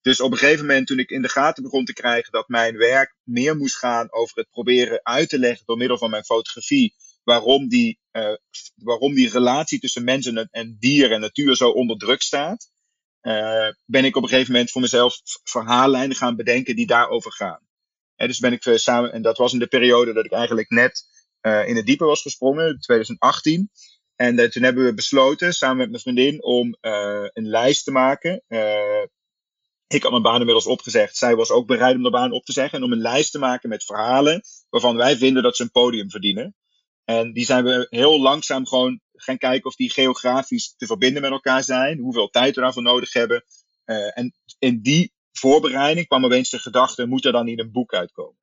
[0.00, 2.76] Dus op een gegeven moment, toen ik in de gaten begon te krijgen dat mijn
[2.76, 6.94] werk meer moest gaan over het proberen uit te leggen door middel van mijn fotografie,
[7.24, 8.34] waarom die, uh,
[8.76, 12.70] waarom die relatie tussen mensen en, en dier en natuur zo onder druk staat,
[13.22, 17.60] uh, ben ik op een gegeven moment voor mezelf verhaallijnen gaan bedenken die daarover gaan.
[18.16, 20.70] En dus ben ik uh, samen, en dat was in de periode dat ik eigenlijk
[20.70, 21.04] net
[21.42, 23.70] uh, in het diepe was gesprongen, 2018.
[24.16, 27.90] En uh, toen hebben we besloten, samen met mijn vriendin, om uh, een lijst te
[27.90, 28.42] maken.
[29.86, 31.16] ik had mijn baan inmiddels opgezegd.
[31.16, 32.78] Zij was ook bereid om de baan op te zeggen.
[32.78, 36.10] En om een lijst te maken met verhalen waarvan wij vinden dat ze een podium
[36.10, 36.54] verdienen.
[37.04, 41.30] En die zijn we heel langzaam gewoon gaan kijken of die geografisch te verbinden met
[41.30, 41.98] elkaar zijn.
[41.98, 43.44] Hoeveel tijd we daarvoor nodig hebben.
[44.14, 48.39] en in die voorbereiding kwam opeens de gedachte, moet er dan niet een boek uitkomen?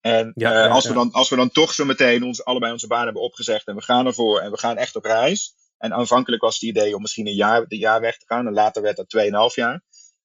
[0.00, 2.86] En ja, uh, als, We dan, als we dan toch zo meteen ons, allebei onze
[2.86, 5.54] baan hebben opgezegd en we gaan ervoor en we gaan echt op reis.
[5.78, 8.52] En aanvankelijk was het idee om misschien een jaar, een jaar weg te gaan en
[8.52, 9.16] later werd dat
[9.50, 9.82] 2,5 jaar.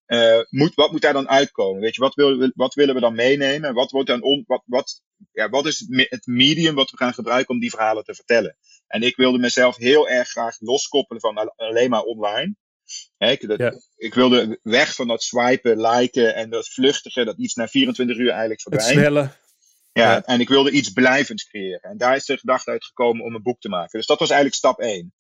[0.08, 1.82] Uh, moet, wat moet daar dan uitkomen?
[1.82, 3.74] Weet je, wat, wil, wat willen we dan meenemen?
[3.74, 7.54] Wat, wordt dan on, wat, wat, ja, wat is het medium wat we gaan gebruiken
[7.54, 8.58] om die verhalen te vertellen?
[8.88, 12.56] En ik wilde mezelf heel erg graag loskoppelen van alleen maar online.
[13.18, 13.74] ik, dat, ja.
[13.96, 18.30] ik, wilde weg van dat swipen, liken en dat vluchtige, dat iets na 24 uur
[18.30, 18.90] eigenlijk verdwijnt.
[18.90, 19.30] Het snelle.
[19.94, 21.82] Ja, en ik wilde iets blijvends creëren.
[21.82, 23.98] En daar is de gedachte uitgekomen om een boek te maken.
[23.98, 25.14] Dus dat was eigenlijk stap 1.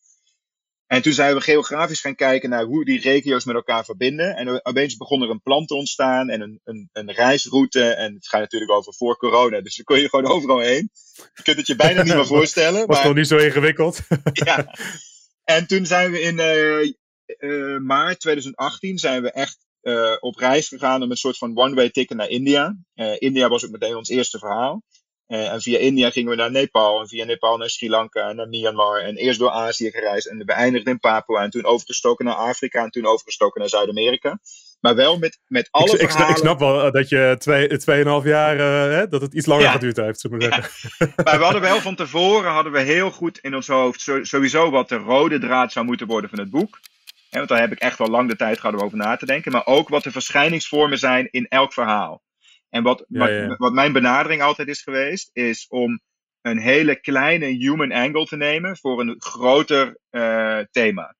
[0.87, 4.35] En toen zijn we geografisch gaan kijken naar hoe die regio's met elkaar verbinden.
[4.35, 7.83] En opeens begon er een plan te ontstaan en een, een, een reisroute.
[7.83, 10.89] En het gaat natuurlijk over voor corona, dus dan kon je gewoon overal heen.
[11.33, 12.87] Je kunt het je bijna niet meer voorstellen.
[12.87, 13.99] Was gewoon niet zo ingewikkeld.
[14.45, 14.75] ja.
[15.43, 16.93] En toen zijn we in uh,
[17.37, 19.57] uh, maart 2018 zijn we echt
[20.19, 22.75] op reis gegaan om een soort van one-way ticket naar India.
[23.17, 24.83] India was ook meteen ons eerste verhaal.
[25.27, 28.49] en via India gingen we naar Nepal en via Nepal naar Sri Lanka en naar
[28.49, 28.99] Myanmar.
[28.99, 32.89] En eerst door Azië gereisd en beëindigd in Papua en toen overgestoken naar Afrika en
[32.89, 34.39] toen overgestoken naar Zuid-Amerika.
[34.83, 36.29] Maar wel met, met alle ik, verhalen...
[36.29, 39.97] Ik snap wel dat je twee, tweeënhalf jaar, uh, hè, dat het iets langer geduurd
[39.97, 40.63] heeft, zeggen.
[41.23, 44.89] Maar we hadden wel van tevoren, hadden we heel goed in ons hoofd sowieso wat
[44.89, 46.79] de rode draad zou moeten worden van het boek.
[47.37, 49.51] Want daar heb ik echt wel lang de tijd gehad om over na te denken.
[49.51, 52.23] Maar ook wat de verschijningsvormen zijn in elk verhaal.
[52.69, 56.01] En wat, wat, wat, mijn benadering altijd is geweest, is om
[56.41, 61.15] een hele kleine human angle te nemen voor een groter uh, thema.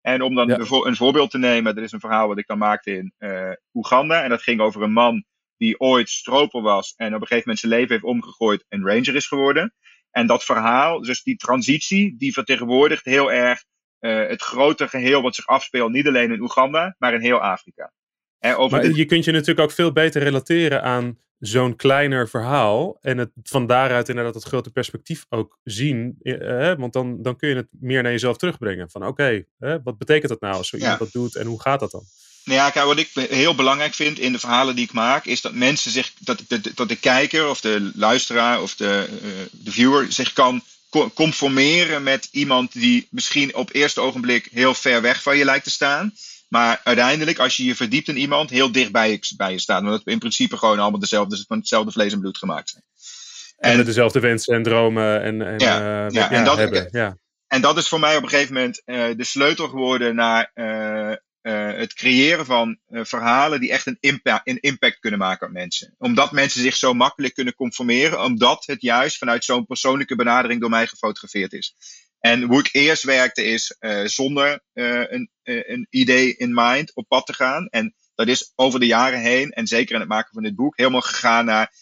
[0.00, 2.96] En om dan een voorbeeld te nemen, er is een verhaal wat ik dan maakte
[2.96, 4.22] in uh, Oeganda.
[4.22, 5.24] En dat ging over een man
[5.56, 9.14] die ooit stroper was en op een gegeven moment zijn leven heeft omgegooid en ranger
[9.14, 9.74] is geworden.
[10.10, 13.64] En dat verhaal, dus die transitie, die vertegenwoordigt heel erg
[14.00, 17.92] uh, het grote geheel wat zich afspeelt, niet alleen in Oeganda, maar in heel Afrika.
[18.40, 23.18] over maar je kunt je natuurlijk ook veel beter relateren aan zo'n kleiner verhaal en
[23.18, 26.16] het van daaruit inderdaad het grote perspectief ook zien.
[26.22, 28.90] Eh, want dan, dan kun je het meer naar jezelf terugbrengen.
[28.90, 31.90] Van oké, wat betekent dat nou als zo iemand dat doet en hoe gaat dat
[31.90, 32.04] dan?
[32.44, 35.40] Nou ja, kijk, wat ik heel belangrijk vind in de verhalen die ik maak, is
[35.40, 39.70] dat mensen zich, dat, de, dat de kijker of de luisteraar of de, uh, de
[39.70, 40.62] viewer zich kan
[41.14, 45.70] conformeren met iemand die misschien op eerste ogenblik heel ver weg van je lijkt te
[45.70, 46.14] staan.
[46.48, 49.80] Maar uiteindelijk, als je je verdiept in iemand, heel dicht bij je, bij je staat.
[49.80, 52.84] Omdat we in principe gewoon allemaal dezelfde, van hetzelfde vlees en bloed gemaakt zijn.
[53.58, 56.88] En, en dezelfde wensen en dromen en, en, ja, uh, ja, en dat, hebben.
[56.92, 57.16] Ja.
[57.46, 61.12] En dat is voor mij op een gegeven moment uh, de sleutel geworden naar uh,
[61.42, 65.94] het creëren van verhalen die echt een impact, impact kunnen maken op mensen.
[65.98, 70.70] Omdat mensen zich zo makkelijk kunnen conformeren, omdat het juist vanuit zo'n persoonlijke benadering door
[70.70, 71.74] mij gefotografeerd is.
[72.20, 77.26] En hoe ik eerst werkte is uh, zonder een, een idee in mind op pad
[77.26, 77.66] te gaan.
[77.66, 80.76] En dat is over de jaren heen, en zeker in het maken van dit boek,
[80.76, 81.74] helemaal gegaan naar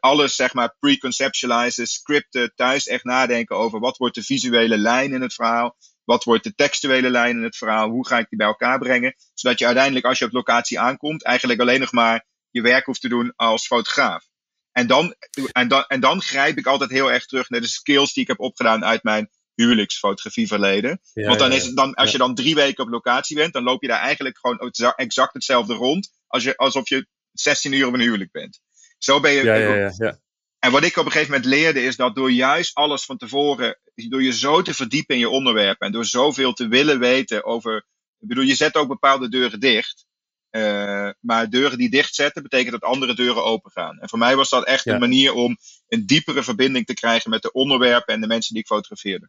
[0.00, 5.20] alles, zeg maar, preconceptualizen, scripten, thuis echt nadenken over wat wordt de visuele lijn in
[5.20, 5.76] het verhaal.
[6.06, 7.88] Wat wordt de textuele lijn in het verhaal?
[7.88, 9.14] Hoe ga ik die bij elkaar brengen?
[9.34, 13.00] Zodat je uiteindelijk, als je op locatie aankomt, eigenlijk alleen nog maar je werk hoeft
[13.00, 14.24] te doen als fotograaf.
[14.72, 15.14] En dan,
[15.52, 18.28] en dan, en dan grijp ik altijd heel erg terug naar de skills die ik
[18.28, 21.00] heb opgedaan uit mijn huwelijksfotografie verleden.
[21.14, 23.82] Want dan is het dan, als je dan drie weken op locatie bent, dan loop
[23.82, 26.10] je daar eigenlijk gewoon exact hetzelfde rond.
[26.26, 28.60] Als je, alsof je 16 uur op een huwelijk bent.
[28.98, 29.44] Zo ben je.
[29.44, 30.18] Ja, ja, ja,
[30.58, 33.78] En wat ik op een gegeven moment leerde is dat door juist alles van tevoren,
[33.94, 37.76] door je zo te verdiepen in je onderwerp en door zoveel te willen weten over.
[38.18, 40.06] Ik bedoel, je zet ook bepaalde deuren dicht.
[40.50, 43.98] Uh, maar deuren die dicht zetten, betekent dat andere deuren open gaan.
[43.98, 45.56] En voor mij was dat echt een manier om
[45.88, 49.28] een diepere verbinding te krijgen met de onderwerpen en de mensen die ik fotografeerde.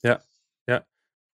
[0.00, 0.24] Ja.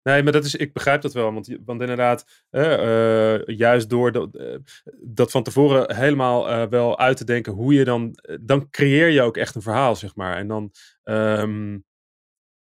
[0.02, 1.32] Nee, maar dat is, ik begrijp dat wel.
[1.32, 4.56] Want, want inderdaad, uh, juist door dat, uh,
[5.00, 8.18] dat van tevoren helemaal wel uit te denken hoe je dan.
[8.40, 10.36] dan creëer je ook echt een verhaal, zeg maar.
[10.36, 10.72] En dan.
[11.04, 11.84] Um,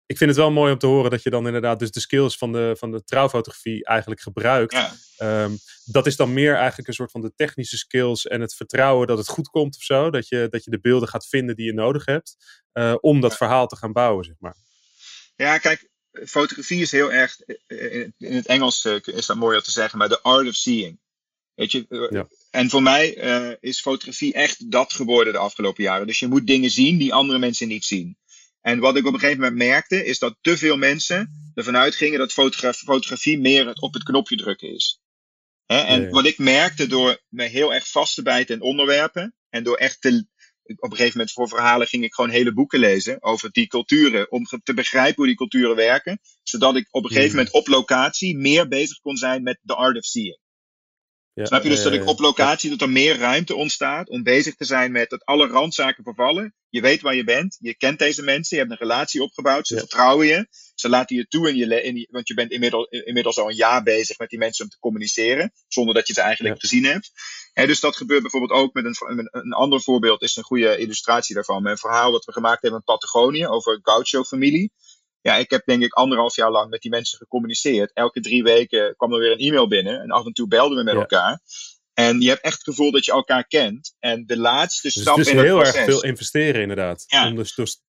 [0.05, 2.37] ik vind het wel mooi om te horen dat je dan inderdaad dus de skills
[2.37, 4.73] van de, van de trouwfotografie eigenlijk gebruikt.
[5.17, 5.43] Ja.
[5.43, 9.07] Um, dat is dan meer eigenlijk een soort van de technische skills en het vertrouwen
[9.07, 10.09] dat het goed komt of zo.
[10.09, 12.37] Dat je, dat je de beelden gaat vinden die je nodig hebt
[12.99, 14.55] om dat verhaal te gaan bouwen, zeg maar.
[15.35, 15.89] Ja, kijk,
[16.25, 17.39] fotografie is heel erg,
[18.17, 20.99] in het Engels eh, is dat mooi om te zeggen, maar de art of seeing.
[21.53, 22.27] Weet je, eh, ja.
[22.51, 26.07] en voor mij uh, is fotografie echt dat geworden de afgelopen jaren.
[26.07, 28.17] Dus je moet dingen zien die andere mensen niet zien.
[28.61, 32.19] En wat ik op een gegeven moment merkte, is dat te veel mensen ervan uitgingen
[32.19, 35.01] dat fotografie, fotografie meer op het knopje drukken is.
[35.65, 35.79] Hè?
[35.79, 39.63] En ja, wat ik merkte door me heel erg vast te bijten in onderwerpen en
[39.63, 40.25] door echt te,
[40.75, 44.31] op een gegeven moment voor verhalen ging ik gewoon hele boeken lezen over die culturen.
[44.31, 46.19] Om te begrijpen hoe die culturen werken.
[46.43, 47.37] Zodat ik op een gegeven hmm.
[47.37, 50.39] moment op locatie meer bezig kon zijn met the art of seeing.
[51.37, 54.55] Ja, Snap je dus dat ik op locatie dat er meer ruimte ontstaat om bezig
[54.55, 56.55] te zijn met dat alle randzaken vervallen.
[56.69, 59.77] Je weet waar je bent, je kent deze mensen, je hebt een relatie opgebouwd, ze
[59.77, 60.47] vertrouwen je.
[60.75, 63.83] Ze laten je toe in je, in want je bent inmiddels, inmiddels al een jaar
[63.83, 67.11] bezig met die mensen om te communiceren, zonder dat je ze eigenlijk gezien hebt.
[67.53, 71.35] En dus dat gebeurt bijvoorbeeld ook met een, een ander voorbeeld, is een goede illustratie
[71.35, 71.65] daarvan.
[71.65, 74.71] Een verhaal dat we gemaakt hebben in Patagonië over een Gaucho-familie.
[75.27, 77.91] Ja, ik heb denk ik anderhalf jaar lang met die mensen gecommuniceerd.
[77.93, 80.83] Elke drie weken kwam er weer een e-mail binnen en af en toe belden we
[80.83, 81.39] met elkaar.
[81.99, 83.95] En je hebt echt het gevoel dat je elkaar kent.
[83.99, 85.75] En de laatste dus stap dus in het heel proces...
[85.75, 87.05] erg veel investeren inderdaad.
[87.25, 87.83] Om dus, dus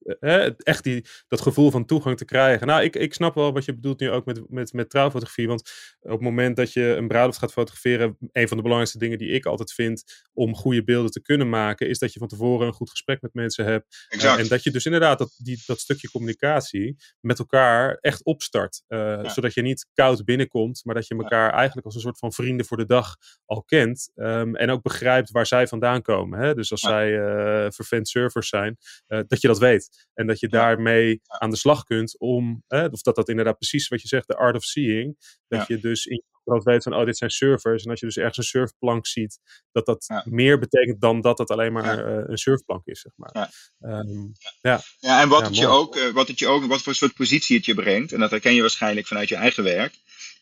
[0.59, 2.66] echt die, dat gevoel van toegang te krijgen.
[2.66, 5.47] Nou, ik, ik snap wel wat je bedoelt nu ook met, met, met trouwfotografie.
[5.47, 8.16] Want op het moment dat je een bruiloft gaat fotograferen...
[8.33, 10.27] een van de belangrijkste dingen die ik altijd vind...
[10.33, 11.88] om goede beelden te kunnen maken...
[11.88, 14.07] is dat je van tevoren een goed gesprek met mensen hebt.
[14.09, 14.40] Exact.
[14.40, 16.97] en dat je dus inderdaad dat, die, dat stukje communicatie...
[17.21, 18.83] met elkaar echt opstart.
[18.88, 20.85] Uh, Zodat je niet koud binnenkomt...
[20.85, 23.97] maar dat je elkaar eigenlijk als een soort van vrienden voor de dag al kent.
[24.14, 26.38] Um, en ook begrijpt waar zij vandaan komen.
[26.38, 26.54] Hè?
[26.54, 26.88] Dus als ja.
[26.88, 28.76] zij uh, vervent servers zijn,
[29.08, 30.08] uh, dat je dat weet.
[30.14, 30.58] En dat je ja.
[30.58, 34.28] daarmee aan de slag kunt om, uh, of dat dat inderdaad precies wat je zegt,
[34.28, 35.16] de art of seeing.
[35.48, 37.84] Dat je dus in je weet van, oh, dit zijn servers.
[37.84, 39.38] En als je dus ergens een surfplank ziet,
[39.72, 43.50] dat dat meer betekent dan dat het alleen maar een surfplank is, zeg maar.
[43.80, 44.80] Um, ja.
[44.98, 47.64] ja, en wat, het je ook, wat het je ook, wat voor soort positie het
[47.64, 49.94] je brengt, en dat herken je waarschijnlijk vanuit je eigen werk,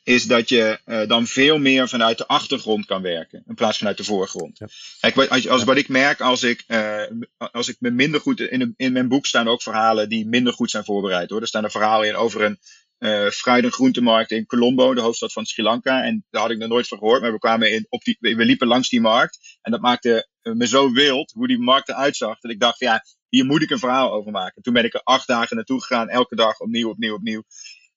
[0.07, 3.97] is dat je uh, dan veel meer vanuit de achtergrond kan werken, in plaats vanuit
[3.97, 4.59] de voorgrond.
[4.59, 4.67] Ja.
[5.01, 7.03] Kijk, als, als, wat ik merk als ik, uh,
[7.37, 10.71] als ik me minder goed, in, in mijn boek staan ook verhalen die minder goed
[10.71, 11.41] zijn voorbereid hoor.
[11.41, 12.59] Er staan er verhalen in over een
[12.99, 16.03] uh, fruit- en groentemarkt in Colombo, de hoofdstad van Sri Lanka.
[16.03, 18.45] En daar had ik nog nooit van gehoord, maar we kwamen in, op die, we
[18.45, 19.59] liepen langs die markt.
[19.63, 23.05] En dat maakte me zo wild, hoe die markt eruit zag, dat ik dacht, ja,
[23.29, 24.63] hier moet ik een verhaal over maken.
[24.63, 27.43] Toen ben ik er acht dagen naartoe gegaan, elke dag opnieuw, opnieuw, opnieuw.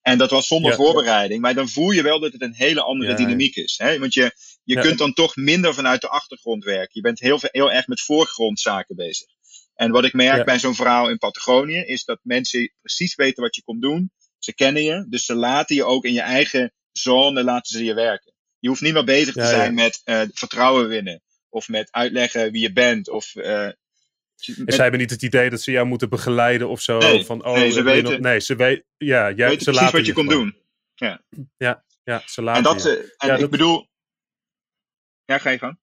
[0.09, 0.77] En dat was zonder ja.
[0.77, 1.41] voorbereiding.
[1.41, 3.17] Maar dan voel je wel dat het een hele andere ja.
[3.17, 3.77] dynamiek is.
[3.77, 3.99] Hè?
[3.99, 4.31] Want je,
[4.63, 4.81] je ja.
[4.81, 6.89] kunt dan toch minder vanuit de achtergrond werken.
[6.93, 9.27] Je bent heel, heel erg met voorgrondzaken bezig.
[9.75, 13.55] En wat ik merk bij zo'n verhaal in Patagonië is dat mensen precies weten wat
[13.55, 14.11] je komt doen.
[14.39, 17.93] Ze kennen je, dus ze laten je ook in je eigen zone laten ze je
[17.93, 18.33] werken.
[18.59, 21.21] Je hoeft niet meer bezig te zijn met uh, vertrouwen winnen.
[21.49, 23.09] Of met uitleggen wie je bent.
[23.09, 23.69] Of uh,
[24.47, 26.97] en zij hebben niet het idee dat ze jou moeten begeleiden of zo.
[26.97, 28.11] Nee, van, oh, nee ze weten.
[28.11, 28.85] Nog, nee, ze weten.
[28.97, 30.57] Ja, jij, weet ze precies wat je komt doen.
[30.95, 31.21] Ja.
[31.57, 32.65] ja, ja, ze laten.
[32.65, 33.15] En, dat, je.
[33.17, 33.49] en ja, ik dat...
[33.49, 33.87] bedoel.
[35.25, 35.79] Ja, ga je gang.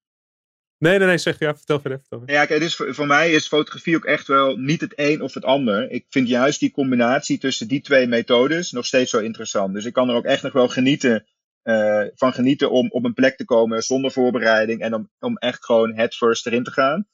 [0.78, 1.98] Nee, nee, nee, zeg ja, vertel verder.
[1.98, 2.34] Vertel verder.
[2.36, 5.22] Ja, kijk, het is, voor, voor mij is fotografie ook echt wel niet het een
[5.22, 5.90] of het ander.
[5.90, 9.74] Ik vind juist die combinatie tussen die twee methodes nog steeds zo interessant.
[9.74, 11.26] Dus ik kan er ook echt nog wel genieten,
[11.62, 15.64] uh, van genieten om op een plek te komen zonder voorbereiding en om, om echt
[15.64, 17.06] gewoon head first erin te gaan.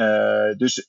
[0.00, 0.86] Uh, dus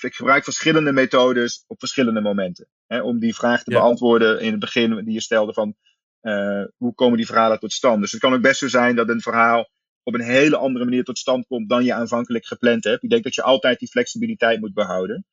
[0.00, 2.68] ik gebruik verschillende methodes op verschillende momenten.
[2.86, 3.80] Hè, om die vraag te ja.
[3.80, 5.76] beantwoorden in het begin die je stelde van
[6.22, 8.00] uh, hoe komen die verhalen tot stand.
[8.00, 9.70] Dus het kan ook best zo zijn dat een verhaal
[10.02, 13.02] op een hele andere manier tot stand komt dan je aanvankelijk gepland hebt.
[13.02, 15.26] Ik denk dat je altijd die flexibiliteit moet behouden.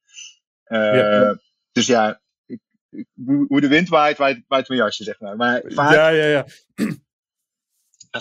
[0.67, 1.39] Uh, ja.
[1.71, 3.07] Dus ja, ik, ik,
[3.47, 5.35] hoe de wind waait, waait, waait mijn jasje, zeg maar.
[5.35, 6.45] maar vaak, ja, ja, ja.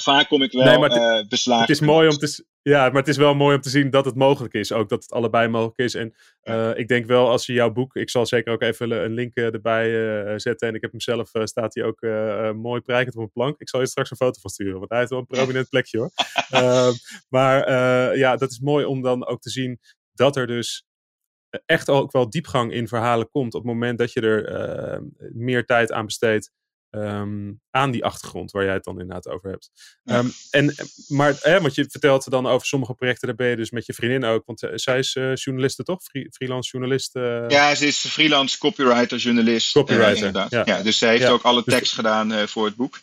[0.00, 1.66] Vaak kom ik wel nee, het, uh, beslagen.
[1.66, 4.04] Het is mooi om te ja, maar het is wel mooi om te zien dat
[4.04, 4.72] het mogelijk is.
[4.72, 5.94] Ook dat het allebei mogelijk is.
[5.94, 9.12] En uh, ik denk wel als je jouw boek, ik zal zeker ook even een
[9.14, 10.68] link erbij uh, zetten.
[10.68, 12.00] En ik heb hem zelf, staat hij ook
[12.56, 13.60] mooi prijkend op een plank.
[13.60, 15.98] Ik zal je straks een foto van sturen, want hij heeft wel een prominent plekje
[15.98, 16.10] hoor.
[16.50, 16.92] Ehm,
[17.28, 17.68] maar
[18.16, 19.80] ja, dat is mooi om dan ook te zien
[20.12, 20.86] dat er dus
[21.66, 23.54] echt ook wel diepgang in verhalen komt.
[23.54, 25.02] Op het moment dat je er
[25.32, 26.52] meer tijd aan besteedt.
[26.94, 29.70] Um, aan die achtergrond waar jij het dan inderdaad over hebt.
[30.04, 30.74] Um, en,
[31.08, 33.94] maar, hè, want je vertelt dan over sommige projecten, daar ben je dus met je
[33.94, 36.02] vriendin ook, want uh, zij is uh, journaliste toch?
[36.02, 37.16] Free, freelance journalist?
[37.16, 37.44] Uh...
[37.48, 39.72] Ja, ze is freelance copywriter, journalist.
[39.72, 40.50] Copywriter, inderdaad.
[40.50, 40.62] Ja.
[40.64, 40.82] ja.
[40.82, 41.30] dus zij heeft ja.
[41.30, 41.92] ook alle tekst dus...
[41.92, 43.00] gedaan voor het boek.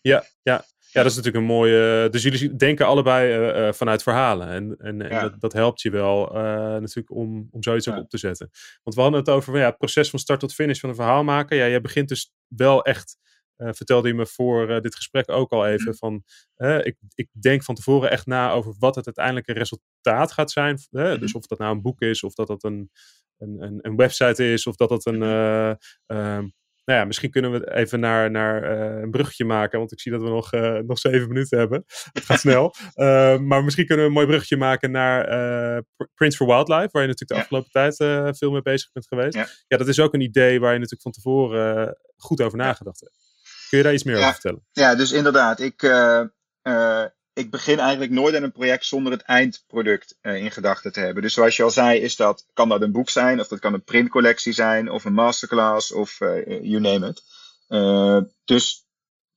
[0.00, 0.64] Ja, ja.
[0.96, 2.08] Ja, dat is natuurlijk een mooie.
[2.10, 4.48] Dus jullie denken allebei uh, uh, vanuit verhalen.
[4.48, 7.92] En, en, dat, dat, helpt je wel uh, natuurlijk om, om zoiets ja.
[7.92, 8.50] ook op te zetten.
[8.82, 11.24] Want we hadden het over ja, het proces van start tot finish van een verhaal
[11.24, 11.56] maken.
[11.56, 13.18] Ja, jij begint dus wel echt.
[13.56, 15.96] vertelde je me voor dit gesprek ook al even.
[15.96, 16.22] Van,
[16.82, 20.78] ik, ik denk van tevoren echt na over wat het uiteindelijke resultaat gaat zijn.
[20.90, 22.90] dus of dat nou een boek is, of dat dat een,
[23.38, 25.22] een, een, een website is, of dat dat een.
[26.86, 29.78] Nou ja, misschien kunnen we even naar, naar uh, een bruggetje maken.
[29.78, 31.84] Want ik zie dat we nog, uh, nog zeven minuten hebben.
[32.12, 32.74] Het gaat snel.
[32.94, 35.24] Uh, maar misschien kunnen we een mooi bruggetje maken naar
[36.14, 36.88] Prince for Wildlife.
[36.92, 37.40] Waar je natuurlijk de ja.
[37.40, 37.96] afgelopen tijd
[38.38, 39.34] veel mee bezig bent geweest.
[39.34, 39.46] Ja.
[39.66, 39.76] ja.
[39.76, 43.14] dat is ook een idee waar je natuurlijk van tevoren goed over nagedacht hebt.
[43.68, 44.66] Kun je daar iets meer over vertellen?
[44.72, 45.60] Ja, dus inderdaad.
[45.60, 45.82] Ik,
[47.36, 51.22] ik begin eigenlijk nooit aan een project zonder het eindproduct uh, in gedachten te hebben.
[51.22, 53.74] Dus zoals je al zei, is dat, kan dat een boek zijn, of dat kan
[53.74, 57.22] een printcollectie zijn, of een masterclass, of uh, you name it.
[57.68, 58.86] Uh, dus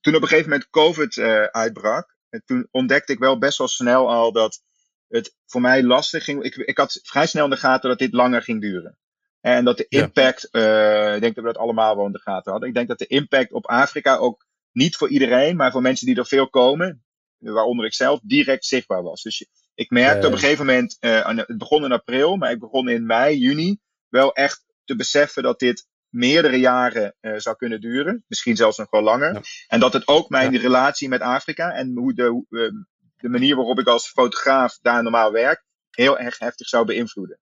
[0.00, 1.18] toen op een gegeven moment COVID
[1.50, 4.62] uitbrak, toen ontdekte ik wel best wel snel al dat
[5.08, 6.42] het voor mij lastig ging.
[6.42, 8.98] Ik, ik had vrij snel in de gaten dat dit langer ging duren.
[9.40, 11.14] En dat de impact, ja.
[11.14, 12.68] ik denk dat we dat allemaal wel in de gaten hadden.
[12.68, 16.16] Ik denk dat de impact op Afrika ook niet voor iedereen, maar voor mensen die
[16.16, 17.04] er veel komen,
[17.40, 19.22] waaronder ik zelf, direct zichtbaar was.
[19.22, 22.88] Dus ik merkte op een gegeven moment, uh, het begon in april, maar ik begon
[22.88, 28.24] in mei, juni, wel echt te beseffen dat dit meerdere jaren uh, zou kunnen duren.
[28.26, 29.34] Misschien zelfs nog wel langer.
[29.34, 29.40] Ja.
[29.66, 30.60] En dat het ook mijn ja.
[30.60, 32.70] relatie met Afrika en hoe de, uh,
[33.16, 37.38] de manier waarop ik als fotograaf daar normaal werk heel erg heftig zou beïnvloeden.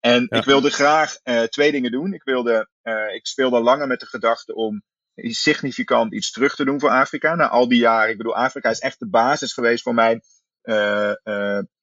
[0.00, 2.12] En ik wilde graag uh, twee dingen doen.
[2.12, 2.68] Ik, wilde,
[3.14, 4.82] ik speelde langer met de gedachte om
[5.22, 7.34] significant iets terug te doen voor Afrika.
[7.34, 8.10] Na al die jaren.
[8.10, 10.20] Ik bedoel, Afrika is echt de basis geweest voor mijn,
[10.62, 11.12] uh,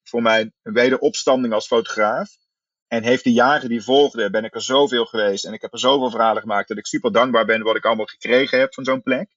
[0.04, 2.30] voor mijn wederopstanding als fotograaf.
[2.88, 5.45] En heeft de jaren die volgden, ben ik er zoveel geweest.
[5.45, 8.06] En ik heb er zoveel verhalen gemaakt dat ik super dankbaar ben wat ik allemaal
[8.06, 9.30] gekregen heb van zo'n plek.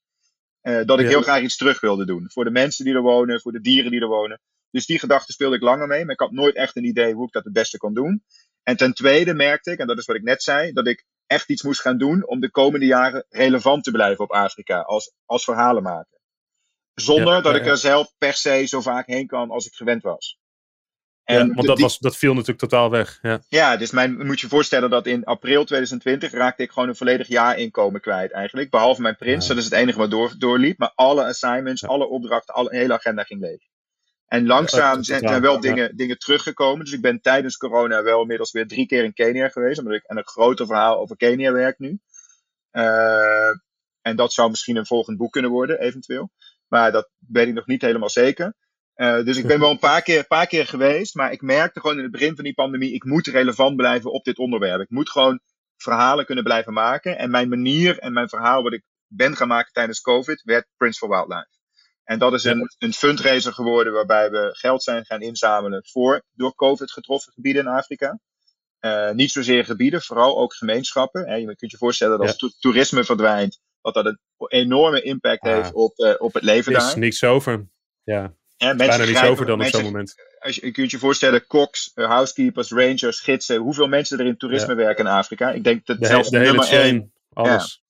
[0.60, 2.30] dat ik heel graag iets terug wilde doen.
[2.30, 4.40] Voor de mensen die er wonen, voor de dieren die er wonen.
[4.70, 6.04] Dus die gedachte speelde ik langer mee.
[6.04, 8.22] Maar ik had nooit echt een idee hoe ik dat het beste kon doen.
[8.62, 11.50] En ten tweede merkte ik, en dat is wat ik net zei, dat ik echt
[11.50, 15.44] iets moest gaan doen om de komende jaren relevant te blijven op Afrika als, als
[15.44, 16.18] verhalen maken.
[16.94, 20.38] Zonder dat ik er zelf per se zo vaak heen kan als ik gewend was.
[21.24, 23.18] En want dat, was, dat viel natuurlijk totaal weg.
[23.22, 26.96] Ja, ja dus mijn, moet je voorstellen dat in april 2020 raakte ik gewoon een
[26.96, 28.70] volledig jaar inkomen kwijt eigenlijk.
[28.70, 30.78] Behalve mijn prins, dat is het enige wat door, doorliep.
[30.78, 33.60] Maar alle assignments, alle opdrachten, alle hele agenda ging leeg.
[34.28, 36.84] En langzaam zijn er wel dingen, dingen teruggekomen.
[36.84, 39.78] Dus ik ben tijdens corona wel inmiddels weer drie keer in Kenia geweest.
[39.78, 41.98] Omdat ik aan een groter verhaal over Kenia werk nu.
[42.72, 43.48] Uh,
[44.02, 46.30] en dat zou misschien een volgend boek kunnen worden, eventueel.
[46.66, 48.54] Maar dat weet ik nog niet helemaal zeker.
[48.96, 51.14] Uh, dus ik ben wel een paar, keer, paar keer geweest.
[51.14, 52.92] Maar ik merkte gewoon in het begin van die pandemie.
[52.92, 54.80] Ik moet relevant blijven op dit onderwerp.
[54.80, 55.40] Ik moet gewoon
[55.76, 57.18] verhalen kunnen blijven maken.
[57.18, 60.98] En mijn manier en mijn verhaal wat ik ben gaan maken tijdens COVID werd Prince
[60.98, 61.57] for Wildlife.
[62.08, 66.54] En dat is een, een fundraiser geworden waarbij we geld zijn gaan inzamelen voor door
[66.54, 68.18] COVID getroffen gebieden in Afrika.
[68.80, 71.28] Uh, niet zozeer gebieden, vooral ook gemeenschappen.
[71.28, 71.34] Hè.
[71.34, 75.98] Je kunt je voorstellen dat als toerisme verdwijnt, dat dat een enorme impact heeft op,
[75.98, 76.82] uh, op het leven daar.
[76.82, 77.68] Er is niks over.
[78.04, 80.14] Ja, bijna niets over dan op zo'n moment.
[80.38, 84.36] Als je, je kunt je voorstellen, koks, uh, housekeepers, rangers, gidsen, hoeveel mensen er in
[84.36, 85.50] toerisme werken in Afrika.
[85.50, 87.82] Ik denk dat de, zelfs de nummer één, alles.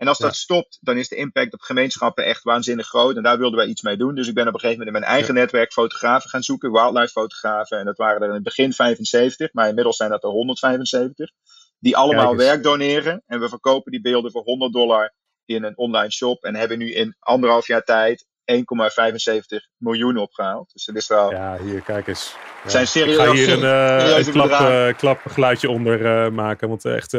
[0.00, 3.16] En als dat stopt, dan is de impact op gemeenschappen echt waanzinnig groot.
[3.16, 4.14] En daar wilden wij iets mee doen.
[4.14, 7.08] Dus ik ben op een gegeven moment in mijn eigen netwerk fotografen gaan zoeken, wildlife
[7.08, 7.78] fotografen.
[7.78, 11.30] En dat waren er in het begin 75, maar inmiddels zijn dat er 175.
[11.78, 13.22] Die allemaal werk doneren.
[13.26, 16.44] En we verkopen die beelden voor 100 dollar in een online shop.
[16.44, 20.72] En hebben nu in anderhalf jaar tijd 1,75 miljoen opgehaald.
[20.72, 21.30] Dus dat is wel.
[21.30, 22.36] Ja, hier, kijk eens.
[22.64, 22.70] Ja.
[22.70, 23.16] Zijn serieus.
[23.16, 26.68] Ik ga hier een, uh, een klap, uh, klapgeluidje onder uh, maken.
[26.68, 27.18] Want echt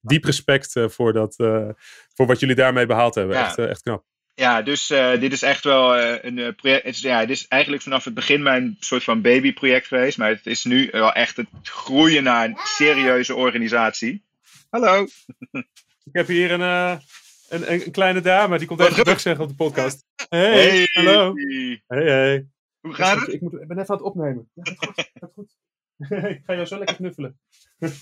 [0.00, 1.34] diep respect voor, dat,
[2.14, 3.36] voor wat jullie daarmee behaald hebben.
[3.36, 3.46] Ja.
[3.46, 4.04] Echt, echt knap.
[4.34, 4.86] Ja, dus
[5.20, 6.84] dit is echt wel een project.
[6.84, 10.18] Het is, ja, dit is eigenlijk vanaf het begin mijn soort van babyproject geweest.
[10.18, 14.24] Maar het is nu wel echt het groeien naar een serieuze organisatie.
[14.70, 15.06] Hallo.
[16.04, 17.00] Ik heb hier een
[17.48, 20.04] een, een, kleine dame, die komt even terug zeggen op de podcast.
[20.28, 21.32] Hey, hallo.
[21.86, 22.46] Hey, hey.
[22.80, 23.32] Hoe gaat het?
[23.32, 24.50] Ik, moet, ik ben even aan het opnemen.
[24.54, 25.10] Ja, gaat goed.
[25.14, 25.56] Gaat goed.
[26.36, 27.38] ik ga jou zo lekker knuffelen.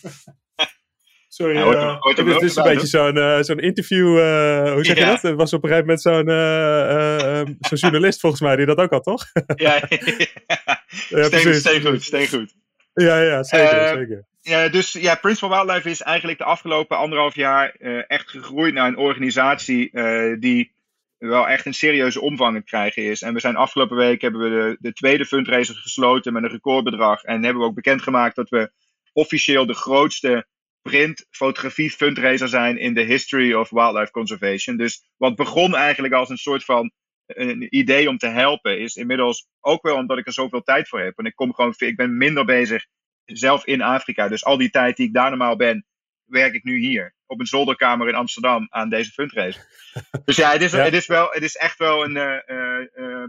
[1.29, 5.05] Sorry, ja, uh, dit is een beetje zo'n uh, zo'n interview, uh, hoe zeg je
[5.05, 5.25] dat?
[5.25, 9.05] Er was op een gegeven moment zo'n zo'n journalist volgens mij die dat ook had,
[9.05, 9.25] toch?
[9.55, 9.75] ja,
[11.09, 11.25] ja.
[11.25, 12.55] steen, steen goed, steen goed.
[12.95, 14.27] Ja, ja, zeker, zeker.
[14.47, 18.75] Ja, dus ja, Prince for Wildlife is eigenlijk de afgelopen anderhalf jaar uh, echt gegroeid
[18.75, 20.73] naar een organisatie uh, die
[21.19, 23.23] wel echt een serieuze omvang krijgen is.
[23.23, 27.23] En we zijn afgelopen week hebben we de, de tweede fundraiser gesloten met een recordbedrag.
[27.23, 28.71] En hebben we ook bekendgemaakt dat we
[29.13, 30.47] officieel de grootste
[30.83, 34.77] print fotografie fundraiser zijn in de history of wildlife conservation.
[34.77, 36.91] Dus wat begon eigenlijk als een soort van
[37.27, 41.01] een idee om te helpen, is inmiddels ook wel omdat ik er zoveel tijd voor
[41.01, 41.19] heb.
[41.19, 42.87] En ik kom gewoon, ik ben minder bezig
[43.27, 44.29] zelf in Afrika.
[44.29, 45.87] Dus al die tijd die ik daar normaal ben,
[46.25, 47.15] werk ik nu hier.
[47.27, 49.67] Op een zolderkamer in Amsterdam aan deze fundraiser.
[50.25, 52.57] dus ja, het is, Het is, wel, het is echt wel een, uh,
[52.97, 53.25] uh,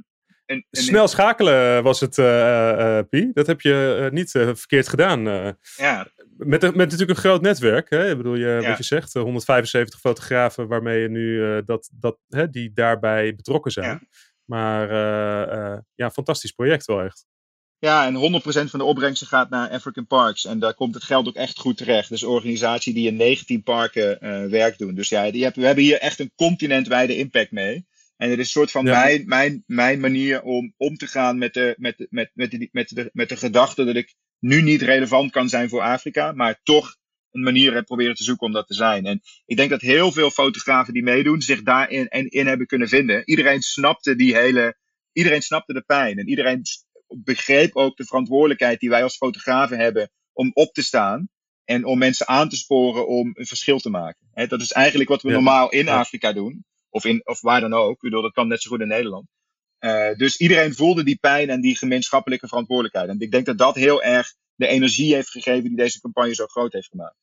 [0.46, 3.30] een, Snel schakelen was het, uh, Pie.
[3.34, 5.24] Dat heb je niet verkeerd gedaan.
[5.78, 6.08] ja.
[6.38, 7.90] Met, met natuurlijk een groot netwerk.
[7.90, 8.10] Hè?
[8.10, 12.72] Ik bedoel, je, wat je zegt, 175 fotografen waarmee je nu dat, dat, hè, die
[12.74, 13.88] daarbij betrokken zijn.
[13.88, 14.00] Ja.
[14.46, 14.90] Maar
[15.96, 17.26] ja, fantastisch project wel echt.
[17.80, 20.46] Ja, en 100% van de opbrengsten gaat naar African Parks.
[20.46, 22.10] En daar komt het geld ook echt goed terecht.
[22.10, 24.96] Dus een organisatie die in 19 parken uh, werk doen.
[24.96, 27.86] Dus ja, die hebben, we hebben hier echt een continentwijde impact mee.
[28.18, 31.54] En het is een soort van mijn, mijn, mijn manier om om te gaan met
[31.54, 34.82] de, met, de, met, met, de, met, de, met de gedachte dat ik nu niet
[34.82, 36.96] relevant kan zijn voor Afrika, maar toch
[37.32, 39.06] een manier heb proberen te zoeken om dat te zijn.
[39.06, 42.88] En ik denk dat heel veel fotografen die meedoen zich daarin en in hebben kunnen
[42.88, 43.22] vinden.
[43.26, 44.78] Iedereen snapte die hele,
[45.12, 46.62] iedereen snapte de pijn en iedereen
[47.08, 51.30] begreep ook de verantwoordelijkheid die wij als fotografen hebben om op te staan
[51.64, 54.48] en om mensen aan te sporen om een verschil te maken.
[54.48, 57.94] dat is eigenlijk wat we normaal in Afrika doen, of, in, of waar dan ook.
[57.96, 59.28] Ik bedoel, dat kan net zo goed in Nederland.
[59.80, 63.10] Uh, dus iedereen voelde die pijn en die gemeenschappelijke verantwoordelijkheid.
[63.10, 66.46] En ik denk dat dat heel erg de energie heeft gegeven die deze campagne zo
[66.46, 67.16] groot heeft gemaakt.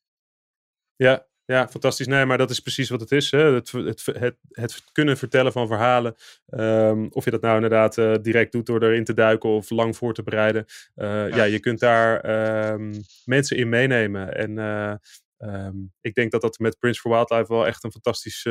[0.95, 2.07] Ja, Ja, fantastisch.
[2.07, 3.31] Nee, maar dat is precies wat het is.
[3.31, 3.53] Hè?
[3.53, 6.15] Het, het, het, het kunnen vertellen van verhalen.
[6.47, 9.95] Ehm, of je dat nou inderdaad uh, direct doet door erin te duiken of lang
[9.95, 10.65] voor te bereiden.
[10.95, 11.35] Uh, ja.
[11.35, 11.43] ja.
[11.43, 12.25] je kunt daar
[12.73, 14.35] um, mensen in meenemen.
[14.35, 14.93] En uh,
[15.37, 18.43] um, ik denk dat dat met Prince for Wildlife wel echt een fantastisch...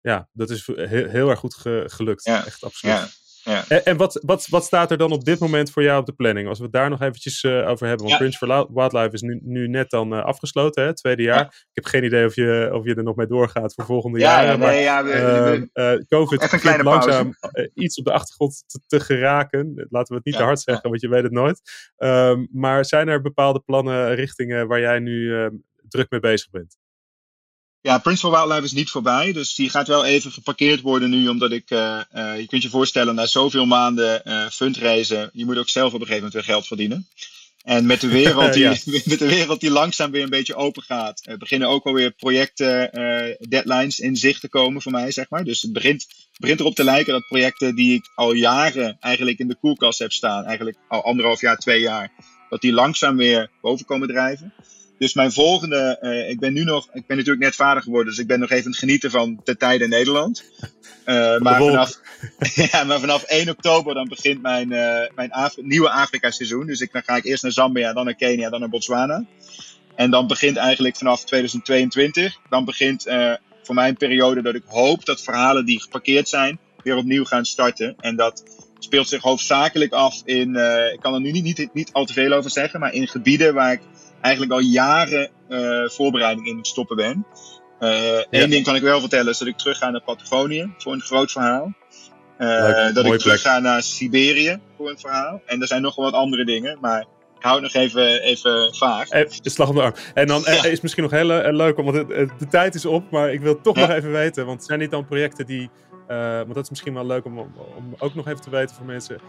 [0.00, 2.24] ja, dat is heel, heel erg goed ge, gelukt.
[2.24, 2.46] Ja.
[2.46, 2.96] Echt absoluut.
[2.96, 3.08] Ja.
[3.48, 3.64] Ja.
[3.68, 6.12] En, en wat, wat, wat staat er dan op dit moment voor jou op de
[6.12, 6.48] planning?
[6.48, 8.06] Als we het daar nog eventjes uh, over hebben.
[8.06, 11.44] Want Prince for Wildlife is nu, nu net dan uh, afgesloten, hè, tweede jaar.
[11.44, 14.42] Ik heb geen idee of je, of je er nog mee doorgaat voor volgende ja,
[14.42, 14.58] jaren.
[14.58, 17.34] Nee, ja, we, uh, COVID begint langzaam
[17.74, 19.86] iets op de achtergrond te, te, geraken.
[19.90, 21.60] Laten we het niet te hard zeggen, want je weet het nooit.
[21.96, 25.54] Ehm, maar zijn er bepaalde plannen, richtingen waar jij nu ehm,
[25.88, 26.76] druk mee bezig bent?
[27.88, 29.32] Ja, Prince for Wildlife is niet voorbij.
[29.32, 31.28] Dus die gaat wel even geparkeerd worden nu.
[31.28, 35.30] Omdat ik, uh, uh, je kunt je voorstellen, na zoveel maanden uh, fundraisen.
[35.32, 37.08] Je moet ook zelf op een gegeven moment weer geld verdienen.
[37.64, 38.70] En met de wereld die, ja.
[39.04, 41.22] met de wereld die langzaam weer een beetje open gaat.
[41.38, 42.90] Beginnen ook alweer projecten,
[43.48, 45.44] deadlines in zicht te komen voor mij, zeg maar.
[45.44, 46.06] Dus het begint,
[46.38, 50.12] begint erop te lijken dat projecten die ik al jaren eigenlijk in de koelkast heb
[50.12, 50.44] staan.
[50.44, 52.12] Eigenlijk al anderhalf jaar, twee jaar.
[52.48, 54.52] Dat die langzaam weer boven komen drijven.
[54.98, 58.18] Dus mijn volgende, uh, ik ben nu nog, ik ben natuurlijk net vader geworden, dus
[58.18, 60.44] ik ben nog even het genieten van de tijden in Nederland.
[61.06, 62.00] Uh, maar, vanaf,
[62.70, 66.66] ja, maar vanaf 1 oktober dan begint mijn, uh, mijn nieuwe Afrika seizoen.
[66.66, 69.24] Dus ik, dan ga ik eerst naar Zambia, dan naar Kenia, dan naar Botswana.
[69.94, 73.06] En dan begint eigenlijk vanaf 2022, dan begint
[73.62, 77.44] voor mij een periode dat ik hoop dat verhalen die geparkeerd zijn, weer opnieuw gaan
[77.44, 77.94] starten.
[78.00, 78.44] En dat
[78.78, 80.56] speelt zich hoofdzakelijk af in,
[80.92, 83.54] ik kan er nu niet, niet, niet al te veel over zeggen, maar in gebieden
[83.54, 83.80] waar ik
[84.20, 87.26] eigenlijk al jaren uh, voorbereiding in het stoppen ben.
[87.80, 88.46] Uh, Eén ja.
[88.46, 91.32] ding kan ik wel vertellen, is dat ik terug ga naar Patagonië voor een groot
[91.32, 91.72] verhaal.
[92.38, 95.40] Uh, dat ik terug ga naar Siberië voor een verhaal.
[95.46, 97.00] En er zijn nog wel wat andere dingen, maar
[97.36, 99.08] ik hou het nog even, even vaag.
[99.08, 99.94] De slag om de arm.
[100.14, 100.64] En dan ja.
[100.64, 103.76] is misschien nog heel leuk, want de, de, tijd is op, maar ik wil toch
[103.76, 103.86] ja.
[103.86, 105.70] nog even weten, want zijn dit dan projecten die,
[106.08, 108.86] uh, want dat is misschien wel leuk om, om ook nog even te weten voor
[108.86, 109.20] mensen.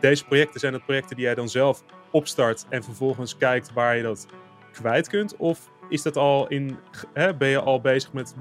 [0.00, 4.02] Deze projecten zijn het projecten die jij dan zelf opstart en vervolgens kijkt waar je
[4.02, 4.26] dat
[4.72, 5.36] kwijt kunt?
[5.36, 6.76] Of is dat al in,
[7.12, 8.34] hè, ben je al bezig met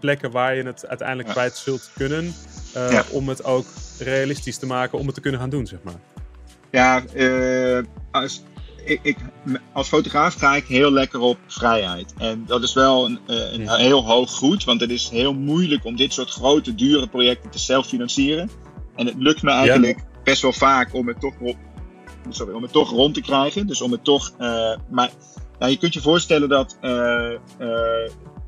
[0.00, 1.34] plekken waar je het uiteindelijk ja.
[1.34, 2.34] kwijt zult kunnen,
[2.76, 3.04] uh, ja.
[3.10, 3.66] om het ook
[3.98, 6.00] realistisch te maken om het te kunnen gaan doen, zeg maar?
[6.70, 8.42] Ja, uh, als,
[8.84, 9.16] ik, ik,
[9.72, 12.14] als fotograaf ga ik heel lekker op vrijheid.
[12.18, 13.76] En dat is wel een, een ja.
[13.76, 17.58] heel hoog goed, want het is heel moeilijk om dit soort grote, dure projecten te
[17.58, 18.50] zelffinancieren.
[18.96, 21.34] En het lukt me eigenlijk best wel vaak om het toch
[22.32, 23.66] sorry, om het toch rond te krijgen.
[23.66, 24.32] Dus om het toch.
[24.40, 25.10] Uh, maar
[25.58, 27.30] ja, je kunt je voorstellen dat uh,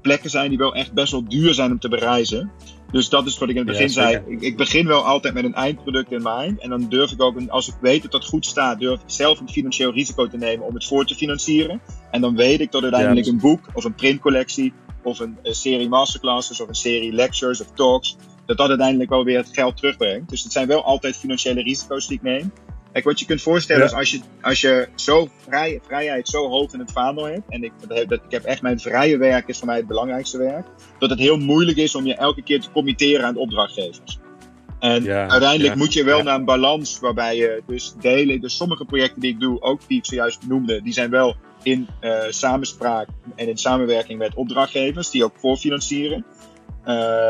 [0.02, 2.50] plekken zijn die wel echt best wel duur zijn om te bereizen.
[2.90, 4.22] Dus dat is wat ik in het begin ja, zei.
[4.26, 6.60] Ik, ik, begin wel altijd met een eindproduct in mind.
[6.60, 9.40] En dan durf ik ook, als ik weet dat dat goed staat, durf ik zelf
[9.40, 11.80] een financieel risico te nemen om het voor te financieren.
[12.10, 14.72] En dan weet ik dat uiteindelijk ja, een boek of een printcollectie
[15.02, 18.16] of een, een, serie masterclasses of een serie lectures of talks,
[18.46, 20.30] dat dat uiteindelijk wel weer het geld terugbrengt.
[20.30, 22.52] Dus het zijn wel altijd financiële risico's die ik neem.
[22.93, 23.89] Kijk, wat je kunt voorstellen ja.
[23.89, 27.43] is als je, als je zo vrij, vrijheid zo hoog in het vaandel hebt.
[27.49, 30.66] En ik, dat, ik heb echt mijn vrije werk is voor mij het belangrijkste werk.
[30.99, 34.18] Dat het heel moeilijk is om je elke keer te committeren aan de opdrachtgevers.
[34.78, 38.41] En ja, uiteindelijk ja, moet je wel naar een balans waarbij je dus delen.
[38.41, 41.89] Dus sommige projecten die ik doe, ook die ik zojuist noemde, die zijn wel in
[42.01, 46.24] uh, samenspraak en in samenwerking met opdrachtgevers die ook voorfinancieren.
[46.80, 46.86] Uh,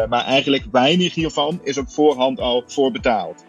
[0.09, 3.45] maar eigenlijk weinig hiervan is op voorhand al voorbetaald.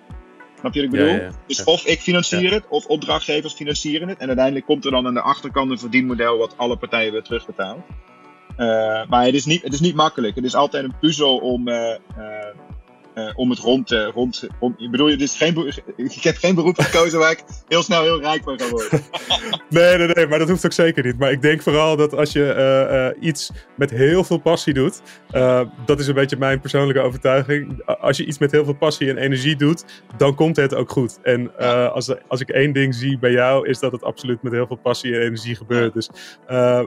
[0.60, 1.16] Snap je wat ik bedoel?
[1.16, 1.32] Ja, ja.
[1.48, 4.18] Dus of ik financier het, of opdrachtgevers financieren het.
[4.18, 7.80] En uiteindelijk komt er dan aan de achterkant een verdienmodel wat alle partijen weer terugbetaalt.
[8.58, 10.36] Uh, maar het is, niet, het is niet makkelijk.
[10.36, 11.96] Het is altijd een puzzel om, uh, uh,
[13.20, 14.04] uh, om het rond te.
[14.04, 18.02] Rond, rond, ik bedoel, is geen, ik heb geen beroep gekozen waar ik heel snel
[18.02, 19.02] heel rijk van ga worden.
[19.70, 21.20] nee, nee, nee, maar dat hoeft ook zeker niet.
[21.20, 25.02] Maar ik denk vooral dat als je uh, uh, iets met heel veel passie doet,
[25.86, 27.86] dat is een beetje mijn persoonlijke overtuiging.
[27.86, 29.86] Als je iets met heel veel passie en energie doet,
[30.18, 31.20] dan komt het ook goed.
[31.24, 31.58] En
[31.94, 34.80] als, als ik één ding zie bij jou, is dat het absoluut met heel veel
[34.84, 35.94] passie en energie gebeurt.
[35.94, 36.10] Dus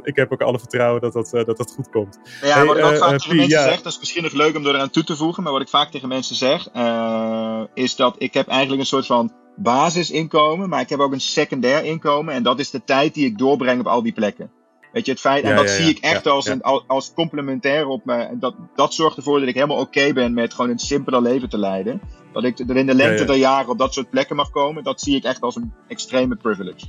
[0.02, 2.18] ik heb ook alle vertrouwen dat dat, dat, dat goed komt.
[2.42, 4.66] Ja, hey, wat ik ook vaak tegen mensen zeg, dat is misschien nog leuk om
[4.66, 8.34] eraan toe te voegen, maar wat ik vaak tegen mensen zeg, uh, is dat ik
[8.34, 12.34] heb eigenlijk een soort van basisinkomen, maar ik heb ook een secundair inkomen.
[12.34, 14.50] En dat is de tijd die ik doorbreng op al die plekken.
[14.92, 18.04] Weet je, het feit, en dat ja, zie ik echt als, een, als complementair op
[18.04, 18.28] me.
[18.38, 21.48] Dat, dat zorgt ervoor dat ik helemaal oké okay ben met gewoon een simpeler leven
[21.48, 22.00] te leiden.
[22.32, 25.00] Dat ik er in de lengte der jaren op dat soort plekken mag komen, dat
[25.00, 26.86] zie ik echt als een extreme privilege.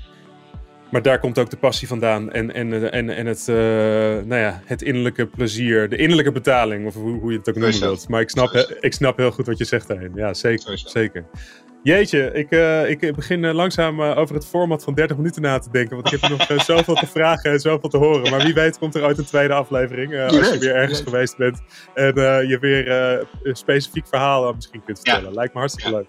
[0.94, 3.56] Maar daar komt ook de passie vandaan en, en, en, en het, uh,
[4.26, 7.80] nou ja, het innerlijke plezier, de innerlijke betaling, of hoe, hoe je het ook noemen
[7.80, 8.10] wilt.
[8.10, 10.12] Maar ik snap, ik snap heel goed wat je zegt daarin.
[10.16, 10.82] Ja, zeker.
[10.86, 11.26] zeker.
[11.84, 15.70] Jeetje, ik, uh, ik begin uh, langzaam over het format van 30 minuten na te
[15.72, 15.96] denken.
[15.96, 18.32] Want ik heb nog zoveel te vragen en zoveel te horen.
[18.32, 20.22] Maar wie weet komt er ooit een tweede aflevering.
[20.22, 21.62] als je weer ergens geweest bent.
[21.94, 22.14] En
[22.48, 22.88] je weer
[23.44, 25.30] een specifiek verhaal misschien kunt vertellen.
[25.30, 25.36] Ja.
[25.36, 26.08] Lijkt me hartstikke leuk.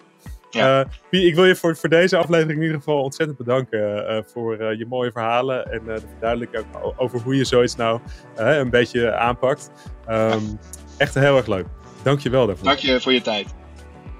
[0.55, 0.85] Ja.
[1.09, 4.25] Pie, ik wil je voor, voor deze aflevering in ieder geval ontzettend bedanken.
[4.27, 5.71] voor je mooie verhalen.
[5.71, 7.99] En de verduidelijking over hoe je zoiets nou
[8.35, 9.71] een beetje aanpakt.
[10.09, 10.59] Um,
[10.97, 11.65] echt heel erg leuk.
[12.03, 12.65] Dank je wel daarvoor.
[12.65, 13.47] Dank je voor je tijd.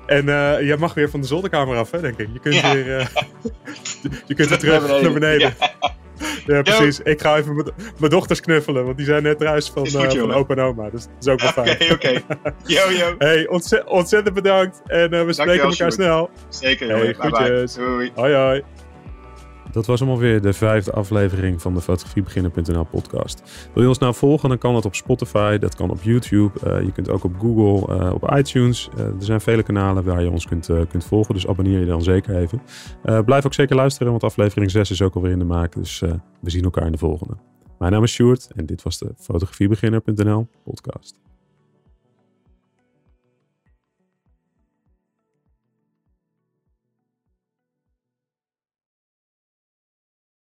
[0.06, 2.28] En uh, jij mag weer van de zolderkamer af, hè, denk ik.
[2.34, 3.06] Je kunt weer, uh,
[4.28, 5.56] je kunt weer terug naar beneden.
[5.60, 5.94] Ja,
[6.46, 7.00] precies.
[7.00, 10.34] Ik ga even mijn dochters knuffelen, want die zijn net thuis van, goed, uh, van
[10.34, 10.90] opa en oma.
[10.90, 11.92] Dus dat is ook wel fijn.
[11.92, 12.22] Oké, oké.
[12.74, 13.16] Yo, yo.
[13.18, 14.82] Hey, ontzettend, ontzettend bedankt.
[14.86, 16.30] En we spreken elkaar snel.
[16.50, 18.12] Zeker, hey, Bye, Doei.
[18.16, 18.64] Hoi, hoi.
[19.76, 23.70] Dat was hem alweer de vijfde aflevering van de fotografiebeginner.nl podcast.
[23.74, 26.60] Wil je ons nou volgen, dan kan dat op Spotify, dat kan op YouTube.
[26.68, 28.90] Uh, je kunt ook op Google, uh, op iTunes.
[28.98, 32.02] Uh, er zijn vele kanalen waar je ons kunt, kunt volgen, dus abonneer je dan
[32.02, 32.62] zeker even.
[33.26, 35.74] blijf ook zeker luisteren, want aflevering 6 is ook alweer in de maak.
[35.74, 36.00] Dus
[36.40, 37.34] we zien elkaar in de volgende.
[37.80, 41.20] Mijn naam is Sjoerd en dit was de fotografiebeginner.nl podcast.